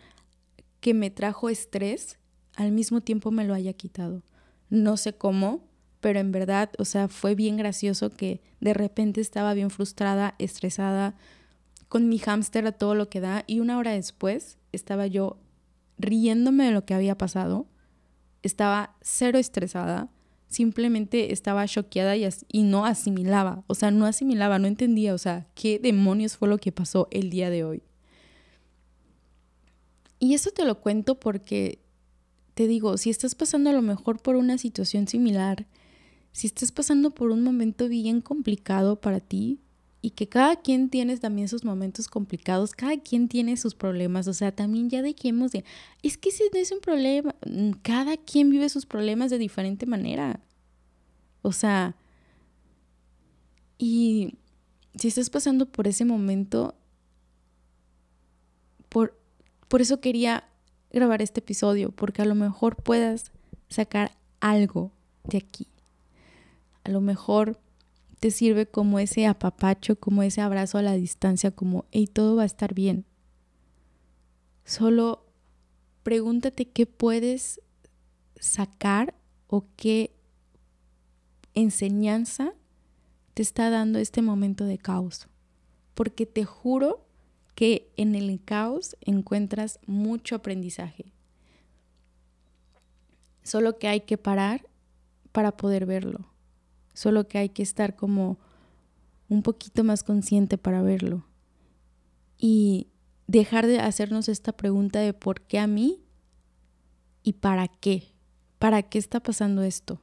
que 0.79 0.93
me 0.93 1.09
trajo 1.09 1.49
estrés 1.49 2.19
al 2.55 2.71
mismo 2.71 3.01
tiempo 3.01 3.31
me 3.31 3.45
lo 3.45 3.53
haya 3.53 3.73
quitado. 3.73 4.21
no 4.69 4.97
sé 4.97 5.13
cómo, 5.13 5.67
pero 5.99 6.19
en 6.19 6.31
verdad, 6.31 6.71
o 6.79 6.85
sea, 6.85 7.07
fue 7.07 7.35
bien 7.35 7.57
gracioso 7.57 8.09
que 8.09 8.41
de 8.59 8.73
repente 8.73 9.21
estaba 9.21 9.53
bien 9.53 9.69
frustrada, 9.69 10.35
estresada, 10.39 11.15
con 11.87 12.09
mi 12.09 12.17
hámster 12.17 12.65
a 12.65 12.71
todo 12.71 12.95
lo 12.95 13.07
que 13.07 13.19
da 13.19 13.43
y 13.45 13.59
una 13.59 13.77
hora 13.77 13.91
después 13.91 14.57
estaba 14.71 15.05
yo 15.05 15.37
riéndome 15.97 16.65
de 16.65 16.71
lo 16.71 16.85
que 16.85 16.93
había 16.93 17.17
pasado, 17.17 17.67
estaba 18.41 18.95
cero 19.01 19.37
estresada, 19.37 20.09
simplemente 20.47 21.31
estaba 21.33 21.67
choqueada 21.67 22.15
y, 22.15 22.27
y, 22.51 22.63
no 22.63 22.85
asimilaba, 22.85 23.63
o 23.67 23.75
sea, 23.75 23.91
no 23.91 24.05
asimilaba, 24.05 24.59
no 24.59 24.67
entendía, 24.67 25.13
o 25.13 25.17
sea, 25.17 25.47
qué 25.55 25.79
demonios 25.79 26.37
fue 26.37 26.47
lo 26.47 26.57
que 26.57 26.71
pasó 26.71 27.07
el 27.11 27.29
día 27.29 27.49
de 27.49 27.63
hoy. 27.63 27.83
Y 30.19 30.35
eso 30.35 30.51
te 30.51 30.65
lo 30.65 30.79
cuento 30.79 31.19
porque 31.19 31.79
te 32.53 32.67
digo, 32.67 32.97
si 32.97 33.09
estás 33.09 33.35
pasando 33.35 33.69
a 33.69 33.73
lo 33.73 33.81
mejor 33.81 34.21
por 34.21 34.35
una 34.35 34.57
situación 34.57 35.07
similar, 35.07 35.65
si 36.31 36.47
estás 36.47 36.71
pasando 36.71 37.11
por 37.11 37.31
un 37.31 37.43
momento 37.43 37.87
bien 37.87 38.21
complicado 38.21 39.01
para 39.01 39.19
ti, 39.19 39.59
y 40.03 40.11
que 40.11 40.27
cada 40.27 40.57
quien 40.57 40.89
tiene 40.89 41.15
también 41.17 41.47
sus 41.47 41.63
momentos 41.63 42.09
complicados, 42.09 42.73
cada 42.73 42.97
quien 42.97 43.29
tiene 43.29 43.55
sus 43.55 43.73
problemas, 43.73 44.27
o 44.27 44.33
sea, 44.33 44.53
también 44.53 44.89
ya 44.89 45.01
dejemos 45.01 45.53
de, 45.53 45.63
es 46.01 46.17
que 46.17 46.27
ese 46.27 46.43
no 46.53 46.59
es 46.59 46.73
un 46.73 46.81
problema, 46.81 47.33
mm, 47.49 47.71
cada 47.81 48.17
quien 48.17 48.49
vive 48.49 48.67
sus 48.67 48.85
problemas 48.85 49.31
de 49.31 49.37
diferente 49.37 49.85
manera. 49.85 50.41
O 51.41 51.53
sea, 51.53 51.95
y 53.77 54.35
si 54.95 55.07
estás 55.07 55.29
pasando 55.29 55.67
por 55.67 55.87
ese 55.87 56.03
momento, 56.03 56.75
por, 58.89 59.17
por 59.69 59.81
eso 59.81 60.01
quería 60.01 60.43
grabar 60.91 61.21
este 61.21 61.39
episodio, 61.39 61.91
porque 61.91 62.21
a 62.21 62.25
lo 62.25 62.35
mejor 62.35 62.75
puedas 62.75 63.31
sacar 63.69 64.11
algo 64.41 64.91
de 65.23 65.37
aquí. 65.37 65.67
A 66.83 66.89
lo 66.89 66.99
mejor 66.99 67.57
te 68.23 68.31
sirve 68.31 68.65
como 68.65 68.99
ese 68.99 69.27
apapacho, 69.27 69.99
como 69.99 70.23
ese 70.23 70.39
abrazo 70.39 70.77
a 70.77 70.81
la 70.81 70.93
distancia, 70.93 71.51
como, 71.51 71.83
hey, 71.91 72.07
todo 72.07 72.37
va 72.37 72.43
a 72.43 72.45
estar 72.45 72.73
bien. 72.73 73.03
Solo 74.63 75.25
pregúntate 76.03 76.69
qué 76.69 76.85
puedes 76.85 77.59
sacar 78.39 79.13
o 79.47 79.65
qué 79.75 80.15
enseñanza 81.53 82.53
te 83.33 83.41
está 83.41 83.69
dando 83.69 83.99
este 83.99 84.21
momento 84.21 84.63
de 84.63 84.77
caos. 84.77 85.27
Porque 85.93 86.25
te 86.25 86.45
juro 86.45 87.05
que 87.55 87.91
en 87.97 88.15
el 88.15 88.41
caos 88.41 88.95
encuentras 89.01 89.81
mucho 89.85 90.35
aprendizaje. 90.35 91.11
Solo 93.43 93.79
que 93.79 93.89
hay 93.89 93.99
que 93.99 94.17
parar 94.17 94.65
para 95.33 95.57
poder 95.57 95.85
verlo. 95.85 96.32
Solo 96.93 97.27
que 97.27 97.37
hay 97.39 97.49
que 97.49 97.63
estar 97.63 97.95
como 97.95 98.37
un 99.29 99.41
poquito 99.41 99.83
más 99.83 100.03
consciente 100.03 100.57
para 100.57 100.81
verlo. 100.81 101.25
Y 102.37 102.87
dejar 103.27 103.67
de 103.67 103.79
hacernos 103.79 104.29
esta 104.29 104.51
pregunta 104.51 104.99
de 104.99 105.13
por 105.13 105.41
qué 105.41 105.59
a 105.59 105.67
mí 105.67 106.01
y 107.23 107.33
para 107.33 107.67
qué. 107.67 108.03
¿Para 108.59 108.83
qué 108.83 108.99
está 108.99 109.19
pasando 109.21 109.63
esto? 109.63 110.01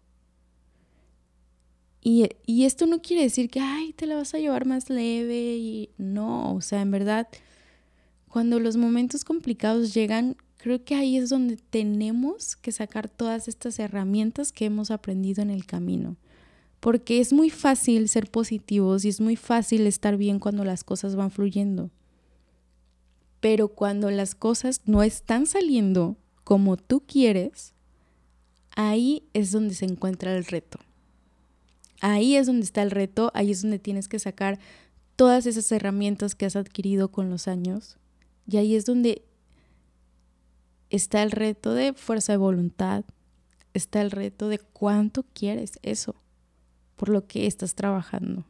Y, 2.03 2.29
y, 2.46 2.64
esto 2.64 2.87
no 2.87 3.03
quiere 3.03 3.22
decir 3.22 3.50
que, 3.50 3.61
ay, 3.61 3.92
te 3.92 4.07
la 4.07 4.16
vas 4.16 4.33
a 4.33 4.38
llevar 4.38 4.64
más 4.64 4.88
leve 4.88 5.57
y 5.59 5.90
no, 5.98 6.55
o 6.55 6.62
sea, 6.62 6.81
en 6.81 6.90
verdad, 6.90 7.29
cuando 8.26 8.59
los 8.59 8.79
momentos 8.79 9.22
complicados 9.22 9.92
llegan, 9.92 10.37
creo 10.57 10.83
que 10.83 10.94
ahí 10.94 11.18
es 11.18 11.29
donde 11.29 11.59
tenemos 11.59 12.57
que 12.57 12.72
sacar 12.72 13.11
todas 13.11 13.48
estas 13.48 13.79
herramientas 13.79 14.50
que 14.50 14.64
hemos 14.64 14.90
aprendido 14.90 15.42
en 15.42 15.50
el 15.50 15.66
camino 15.66 16.16
porque 16.81 17.21
es 17.21 17.33
muy 17.33 17.51
fácil 17.51 18.09
ser 18.09 18.31
positivos 18.31 19.05
y 19.05 19.11
es 19.11 19.21
muy 19.21 19.37
fácil 19.37 19.87
estar 19.87 20.16
bien 20.16 20.38
cuando 20.38 20.64
las 20.64 20.83
cosas 20.83 21.14
van 21.14 21.31
fluyendo. 21.31 21.90
Pero 23.40 23.69
cuando 23.69 24.11
las 24.11 24.35
cosas 24.35 24.81
no 24.87 25.03
están 25.03 25.47
saliendo 25.47 26.16
como 26.43 26.79
tú 26.79 27.03
quieres, 27.07 27.75
ahí 28.75 29.29
es 29.35 29.53
donde 29.53 29.75
se 29.75 29.85
encuentra 29.85 30.35
el 30.35 30.45
reto. 30.47 30.79
Ahí 32.01 32.37
es 32.37 32.47
donde 32.47 32.64
está 32.64 32.83
el 32.83 32.90
reto, 32.90 33.31
ahí 33.35 33.51
es 33.51 33.61
donde 33.61 33.79
tienes 33.79 34.09
que 34.09 34.19
sacar 34.19 34.59
todas 35.16 35.45
esas 35.45 35.71
herramientas 35.71 36.35
que 36.35 36.47
has 36.47 36.57
adquirido 36.57 37.11
con 37.11 37.29
los 37.29 37.47
años. 37.47 37.99
Y 38.47 38.57
ahí 38.57 38.75
es 38.75 38.87
donde 38.87 39.23
está 40.88 41.23
el 41.23 41.31
reto 41.31 41.75
de 41.75 41.93
fuerza 41.93 42.33
de 42.33 42.38
voluntad, 42.38 43.05
está 43.75 44.01
el 44.01 44.11
reto 44.11 44.49
de 44.49 44.59
cuánto 44.59 45.25
quieres 45.35 45.79
eso 45.83 46.16
por 47.01 47.09
lo 47.09 47.27
que 47.27 47.47
estás 47.47 47.75
trabajando. 47.75 48.45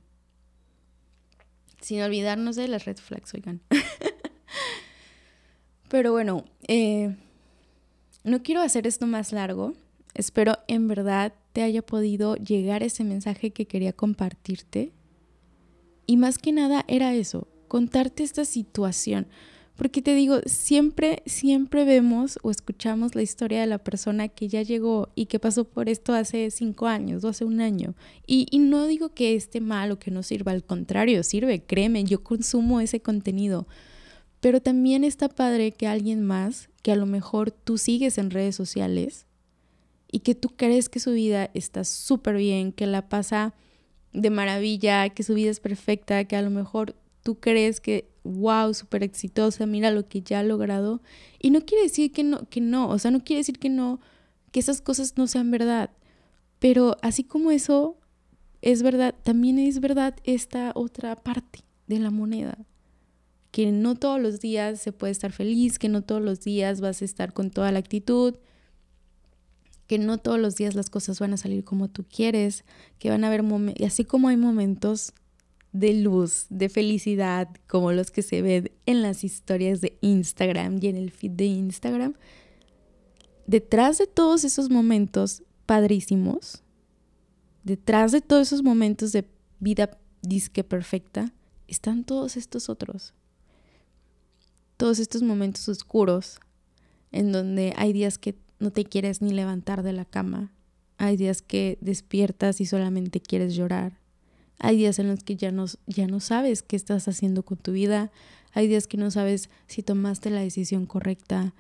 Sin 1.81 2.03
olvidarnos 2.03 2.57
de 2.57 2.67
las 2.67 2.85
red 2.85 2.97
flags, 2.97 3.33
oigan. 3.33 3.61
Pero 5.89 6.11
bueno, 6.11 6.45
eh, 6.67 7.15
no 8.25 8.43
quiero 8.43 8.61
hacer 8.61 8.89
esto 8.89 9.07
más 9.07 9.33
largo. 9.33 9.75
Espero 10.15 10.59
en 10.67 10.89
verdad 10.89 11.33
te 11.53 11.63
haya 11.63 11.81
podido 11.81 12.35
llegar 12.35 12.83
ese 12.83 13.05
mensaje 13.05 13.53
que 13.53 13.69
quería 13.69 13.93
compartirte. 13.93 14.91
Y 16.07 16.17
más 16.17 16.37
que 16.37 16.51
nada 16.51 16.85
era 16.89 17.15
eso, 17.15 17.47
contarte 17.69 18.25
esta 18.25 18.45
situación. 18.45 19.29
Porque 19.81 20.03
te 20.03 20.15
digo, 20.15 20.41
siempre, 20.45 21.23
siempre 21.25 21.87
vemos 21.87 22.39
o 22.43 22.51
escuchamos 22.51 23.15
la 23.15 23.23
historia 23.23 23.63
de 23.63 23.67
la 23.67 23.79
persona 23.79 24.29
que 24.29 24.47
ya 24.47 24.61
llegó 24.61 25.09
y 25.15 25.25
que 25.25 25.39
pasó 25.39 25.65
por 25.65 25.89
esto 25.89 26.13
hace 26.13 26.51
cinco 26.51 26.87
años 26.87 27.25
o 27.25 27.29
hace 27.29 27.47
un 27.47 27.63
año. 27.63 27.95
Y, 28.27 28.47
y 28.51 28.59
no 28.59 28.87
digo 28.87 29.15
que 29.15 29.35
esté 29.35 29.63
mal 29.63 29.91
o 29.91 29.99
que 29.99 30.11
no 30.11 30.23
sirva, 30.23 30.53
al 30.53 30.65
contrario, 30.65 31.23
sirve, 31.23 31.63
créeme, 31.63 32.05
yo 32.05 32.23
consumo 32.23 32.83
ese 32.83 33.01
contenido. 33.01 33.67
Pero 34.41 34.61
también 34.61 35.03
está 35.03 35.31
padre 35.31 35.73
que 35.73 35.87
alguien 35.87 36.27
más, 36.27 36.69
que 36.83 36.93
a 36.93 36.97
lo 36.97 37.07
mejor 37.07 37.51
tú 37.51 37.79
sigues 37.79 38.19
en 38.19 38.31
redes 38.31 38.57
sociales 38.57 39.25
y 40.13 40.19
que 40.19 40.35
tú 40.35 40.51
crees 40.51 40.91
que 40.91 41.01
su 41.01 41.13
vida 41.13 41.49
está 41.55 41.85
súper 41.85 42.37
bien, 42.37 42.73
que 42.73 42.87
la 42.87 43.09
pasa 43.09 43.55
de 44.13 44.29
maravilla, 44.29 45.09
que 45.09 45.23
su 45.23 45.33
vida 45.33 45.51
es 45.51 45.61
perfecta, 45.61 46.23
que 46.25 46.37
a 46.37 46.43
lo 46.43 46.51
mejor 46.51 46.97
tú 47.23 47.41
crees 47.41 47.81
que 47.81 48.10
wow, 48.25 48.73
súper 48.75 49.03
exitosa, 49.03 49.67
mira 49.67 49.91
lo 49.91 50.09
que 50.09 50.23
ya 50.23 50.41
ha 50.41 50.43
logrado. 50.43 51.03
Y 51.39 51.51
no 51.51 51.61
quiere 51.63 51.85
decir 51.85 52.13
que 52.13 52.25
no, 52.25 52.49
que 52.49 52.61
no, 52.61 52.89
o 52.89 52.99
sea, 52.99 53.11
no 53.11 53.25
quiere 53.25 53.41
decir 53.41 53.59
que 53.59 53.69
no, 53.69 54.01
que 54.53 54.61
esas 54.61 54.81
cosas 54.81 55.17
no 55.17 55.27
sean 55.27 55.51
verdad. 55.51 55.91
Pero 56.59 56.97
así 57.03 57.25
como 57.25 57.51
eso 57.51 57.97
es 58.63 58.83
verdad, 58.83 59.15
también 59.23 59.59
es 59.59 59.81
verdad 59.81 60.17
esta 60.25 60.73
otra 60.75 61.17
parte 61.17 61.61
de 61.87 61.99
la 61.99 62.11
moneda. 62.11 62.59
Que 63.51 63.73
no 63.73 63.97
todos 63.97 64.21
los 64.21 64.41
días 64.41 64.81
se 64.81 64.93
puede 64.93 65.11
estar 65.11 65.33
feliz, 65.33 65.79
que 65.79 65.89
no 65.89 66.03
todos 66.03 66.23
los 66.23 66.41
días 66.41 66.81
vas 66.81 67.03
a 67.03 67.05
estar 67.05 67.33
con 67.33 67.51
toda 67.51 67.73
la 67.73 67.81
actitud, 67.81 68.37
que 69.87 69.99
no 69.99 70.19
todos 70.19 70.39
los 70.39 70.55
días 70.55 70.77
las 70.77 70.89
cosas 70.89 71.19
van 71.19 71.33
a 71.33 71.37
salir 71.37 71.65
como 71.65 71.89
tú 71.89 72.05
quieres, 72.05 72.65
que 73.01 73.11
van 73.11 73.25
a 73.25 73.27
haber 73.27 73.43
momentos, 73.43 73.85
así 73.85 74.05
como 74.05 74.29
hay 74.29 74.37
momentos 74.37 75.13
de 75.73 75.95
luz, 75.95 76.47
de 76.51 76.69
felicidad, 76.69 77.49
como 77.67 77.93
los 77.93 78.11
que 78.11 78.23
se 78.23 78.43
ven 78.43 78.73
en 78.87 79.03
las 79.03 79.25
historias 79.25 79.81
de 79.81 79.99
Instagram 80.01 80.79
y 80.83 80.89
en 80.89 80.97
el 80.97 81.11
feed 81.11 81.33
de 81.33 81.47
Instagram, 81.47 82.15
detrás 83.47 83.99
de 83.99 84.07
todos 84.07 84.45
esos 84.45 84.71
momentos 84.71 85.43
padrísimos, 85.67 86.63
detrás 87.63 88.13
de 88.13 88.21
todos 88.21 88.49
esos 88.49 88.63
momentos 88.63 89.13
de 89.13 89.25
vida 89.61 89.99
disque 90.23 90.65
perfecta, 90.65 91.33
están 91.69 92.05
todos 92.05 92.37
estos 92.37 92.69
otros. 92.69 93.15
Todos 94.77 94.99
estos 94.99 95.23
momentos 95.23 95.69
oscuros 95.69 96.41
en 97.13 97.33
donde 97.33 97.75
hay 97.77 97.93
días 97.93 98.19
que 98.19 98.37
no 98.59 98.71
te 98.71 98.85
quieres 98.85 99.23
ni 99.23 99.31
levantar 99.31 99.83
de 99.83 99.93
la 99.93 100.05
cama, 100.05 100.53
hay 100.99 101.17
días 101.17 101.43
que 101.43 101.79
despiertas 101.81 102.61
y 102.61 102.67
solamente 102.67 103.21
quieres 103.21 103.55
llorar, 103.55 104.00
hay 104.61 104.77
días 104.77 104.99
en 104.99 105.09
los 105.09 105.25
que 105.25 105.37
ya 105.37 105.51
no, 105.51 105.65
ya 105.87 106.07
no 106.07 106.21
sabes 106.21 106.63
qué 106.63 106.77
estás 106.77 107.09
haciendo 107.09 107.43
con 107.43 107.57
tu 107.57 107.73
vida. 107.73 108.13
Hay 108.53 108.69
días 108.69 108.87
que 108.87 108.99
no 108.99 109.11
sabes 109.11 109.49
si 109.67 109.83
tomaste 109.83 110.29
la 110.29 110.41
decisión 110.41 110.85
correcta. 110.85 111.55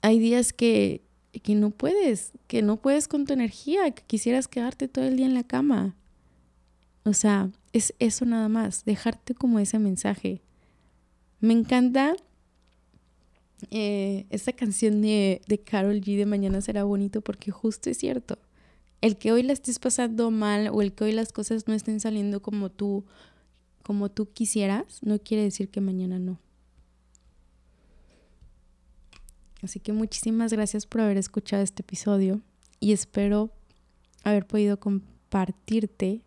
Hay 0.00 0.18
días 0.18 0.54
que, 0.54 1.02
que 1.42 1.54
no 1.54 1.70
puedes, 1.70 2.32
que 2.46 2.62
no 2.62 2.78
puedes 2.78 3.08
con 3.08 3.26
tu 3.26 3.34
energía, 3.34 3.90
que 3.90 4.02
quisieras 4.06 4.48
quedarte 4.48 4.88
todo 4.88 5.04
el 5.04 5.18
día 5.18 5.26
en 5.26 5.34
la 5.34 5.44
cama. 5.44 5.94
O 7.04 7.12
sea, 7.12 7.50
es 7.74 7.92
eso 7.98 8.24
nada 8.24 8.48
más, 8.48 8.86
dejarte 8.86 9.34
como 9.34 9.58
ese 9.58 9.78
mensaje. 9.78 10.40
Me 11.40 11.52
encanta 11.52 12.16
eh, 13.70 14.24
esta 14.30 14.54
canción 14.54 15.02
de, 15.02 15.42
de 15.46 15.58
Carol 15.58 16.00
G 16.00 16.16
de 16.16 16.24
Mañana 16.24 16.62
será 16.62 16.84
bonito 16.84 17.20
porque 17.20 17.50
justo 17.50 17.90
es 17.90 17.98
cierto 17.98 18.38
el 19.04 19.18
que 19.18 19.32
hoy 19.32 19.42
la 19.42 19.52
estés 19.52 19.78
pasando 19.78 20.30
mal 20.30 20.70
o 20.72 20.80
el 20.80 20.94
que 20.94 21.04
hoy 21.04 21.12
las 21.12 21.30
cosas 21.30 21.68
no 21.68 21.74
estén 21.74 22.00
saliendo 22.00 22.40
como 22.40 22.70
tú 22.70 23.04
como 23.82 24.10
tú 24.10 24.32
quisieras, 24.32 25.02
no 25.02 25.18
quiere 25.18 25.42
decir 25.42 25.68
que 25.68 25.82
mañana 25.82 26.18
no. 26.18 26.38
Así 29.60 29.78
que 29.78 29.92
muchísimas 29.92 30.54
gracias 30.54 30.86
por 30.86 31.02
haber 31.02 31.18
escuchado 31.18 31.62
este 31.62 31.82
episodio 31.82 32.40
y 32.80 32.92
espero 32.92 33.50
haber 34.22 34.46
podido 34.46 34.80
compartirte 34.80 36.22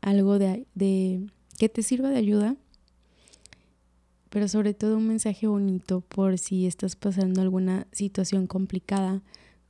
algo 0.00 0.38
de, 0.38 0.66
de 0.74 1.26
que 1.58 1.68
te 1.68 1.82
sirva 1.82 2.08
de 2.08 2.16
ayuda, 2.16 2.56
pero 4.30 4.48
sobre 4.48 4.72
todo 4.72 4.96
un 4.96 5.08
mensaje 5.08 5.46
bonito 5.46 6.00
por 6.00 6.38
si 6.38 6.66
estás 6.66 6.96
pasando 6.96 7.42
alguna 7.42 7.86
situación 7.92 8.46
complicada, 8.46 9.20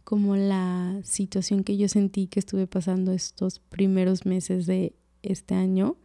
como 0.09 0.37
la 0.37 0.99
situación 1.05 1.65
que 1.65 1.77
yo 1.77 1.87
sentí 1.87 2.29
que 2.29 2.41
estuve 2.41 2.67
pasando 2.67 3.13
estos 3.13 3.59
primeros 3.59 4.25
meses 4.25 4.65
de 4.65 4.95
este 5.23 5.55
año. 5.55 5.99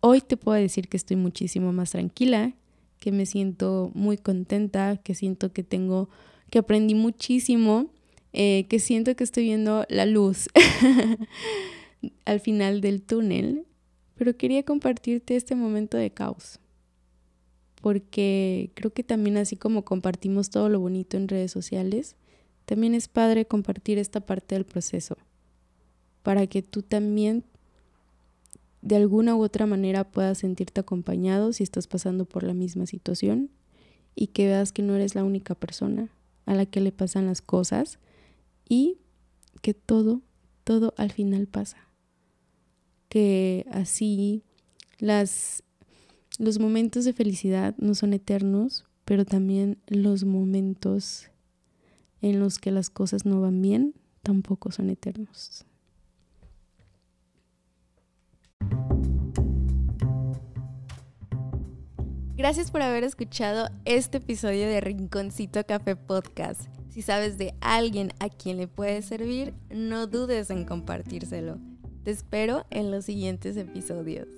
Hoy 0.00 0.22
te 0.22 0.38
puedo 0.38 0.56
decir 0.56 0.88
que 0.88 0.96
estoy 0.96 1.18
muchísimo 1.18 1.70
más 1.70 1.90
tranquila, 1.90 2.54
que 2.98 3.12
me 3.12 3.26
siento 3.26 3.90
muy 3.92 4.16
contenta, 4.16 4.96
que 4.96 5.14
siento 5.14 5.52
que 5.52 5.62
tengo, 5.62 6.08
que 6.48 6.60
aprendí 6.60 6.94
muchísimo, 6.94 7.90
eh, 8.32 8.64
que 8.70 8.78
siento 8.78 9.14
que 9.16 9.24
estoy 9.24 9.44
viendo 9.44 9.84
la 9.90 10.06
luz 10.06 10.48
al 12.24 12.40
final 12.40 12.80
del 12.80 13.02
túnel, 13.02 13.66
pero 14.14 14.34
quería 14.34 14.62
compartirte 14.62 15.36
este 15.36 15.56
momento 15.56 15.98
de 15.98 16.10
caos, 16.10 16.58
porque 17.82 18.70
creo 18.72 18.94
que 18.94 19.04
también 19.04 19.36
así 19.36 19.56
como 19.56 19.84
compartimos 19.84 20.48
todo 20.48 20.70
lo 20.70 20.80
bonito 20.80 21.18
en 21.18 21.28
redes 21.28 21.50
sociales, 21.50 22.16
también 22.64 22.94
es 22.94 23.08
padre 23.08 23.46
compartir 23.46 23.98
esta 23.98 24.20
parte 24.20 24.54
del 24.54 24.64
proceso, 24.64 25.16
para 26.22 26.46
que 26.46 26.62
tú 26.62 26.82
también 26.82 27.44
de 28.82 28.96
alguna 28.96 29.36
u 29.36 29.42
otra 29.42 29.66
manera 29.66 30.04
puedas 30.04 30.38
sentirte 30.38 30.80
acompañado 30.80 31.52
si 31.52 31.62
estás 31.62 31.86
pasando 31.86 32.24
por 32.24 32.42
la 32.42 32.52
misma 32.52 32.86
situación 32.86 33.50
y 34.14 34.28
que 34.28 34.46
veas 34.46 34.72
que 34.72 34.82
no 34.82 34.94
eres 34.94 35.14
la 35.14 35.24
única 35.24 35.54
persona 35.54 36.10
a 36.44 36.54
la 36.54 36.66
que 36.66 36.80
le 36.80 36.92
pasan 36.92 37.26
las 37.26 37.40
cosas 37.40 37.98
y 38.68 38.98
que 39.62 39.74
todo, 39.74 40.20
todo 40.64 40.92
al 40.96 41.12
final 41.12 41.46
pasa. 41.46 41.76
Que 43.08 43.66
así 43.70 44.42
las, 44.98 45.62
los 46.38 46.58
momentos 46.58 47.04
de 47.04 47.12
felicidad 47.12 47.76
no 47.78 47.94
son 47.94 48.12
eternos, 48.12 48.84
pero 49.04 49.24
también 49.24 49.78
los 49.86 50.24
momentos 50.24 51.31
en 52.22 52.40
los 52.40 52.58
que 52.58 52.70
las 52.70 52.88
cosas 52.88 53.26
no 53.26 53.40
van 53.40 53.60
bien 53.60 53.94
tampoco 54.22 54.70
son 54.70 54.88
eternos. 54.88 55.66
Gracias 62.36 62.70
por 62.70 62.82
haber 62.82 63.04
escuchado 63.04 63.68
este 63.84 64.18
episodio 64.18 64.66
de 64.66 64.80
Rinconcito 64.80 65.64
Café 65.64 65.94
Podcast. 65.96 66.62
Si 66.88 67.02
sabes 67.02 67.38
de 67.38 67.54
alguien 67.60 68.12
a 68.20 68.28
quien 68.28 68.56
le 68.56 68.68
puede 68.68 69.02
servir, 69.02 69.54
no 69.70 70.06
dudes 70.06 70.50
en 70.50 70.64
compartírselo. 70.64 71.58
Te 72.02 72.10
espero 72.10 72.64
en 72.70 72.90
los 72.90 73.04
siguientes 73.04 73.56
episodios. 73.56 74.28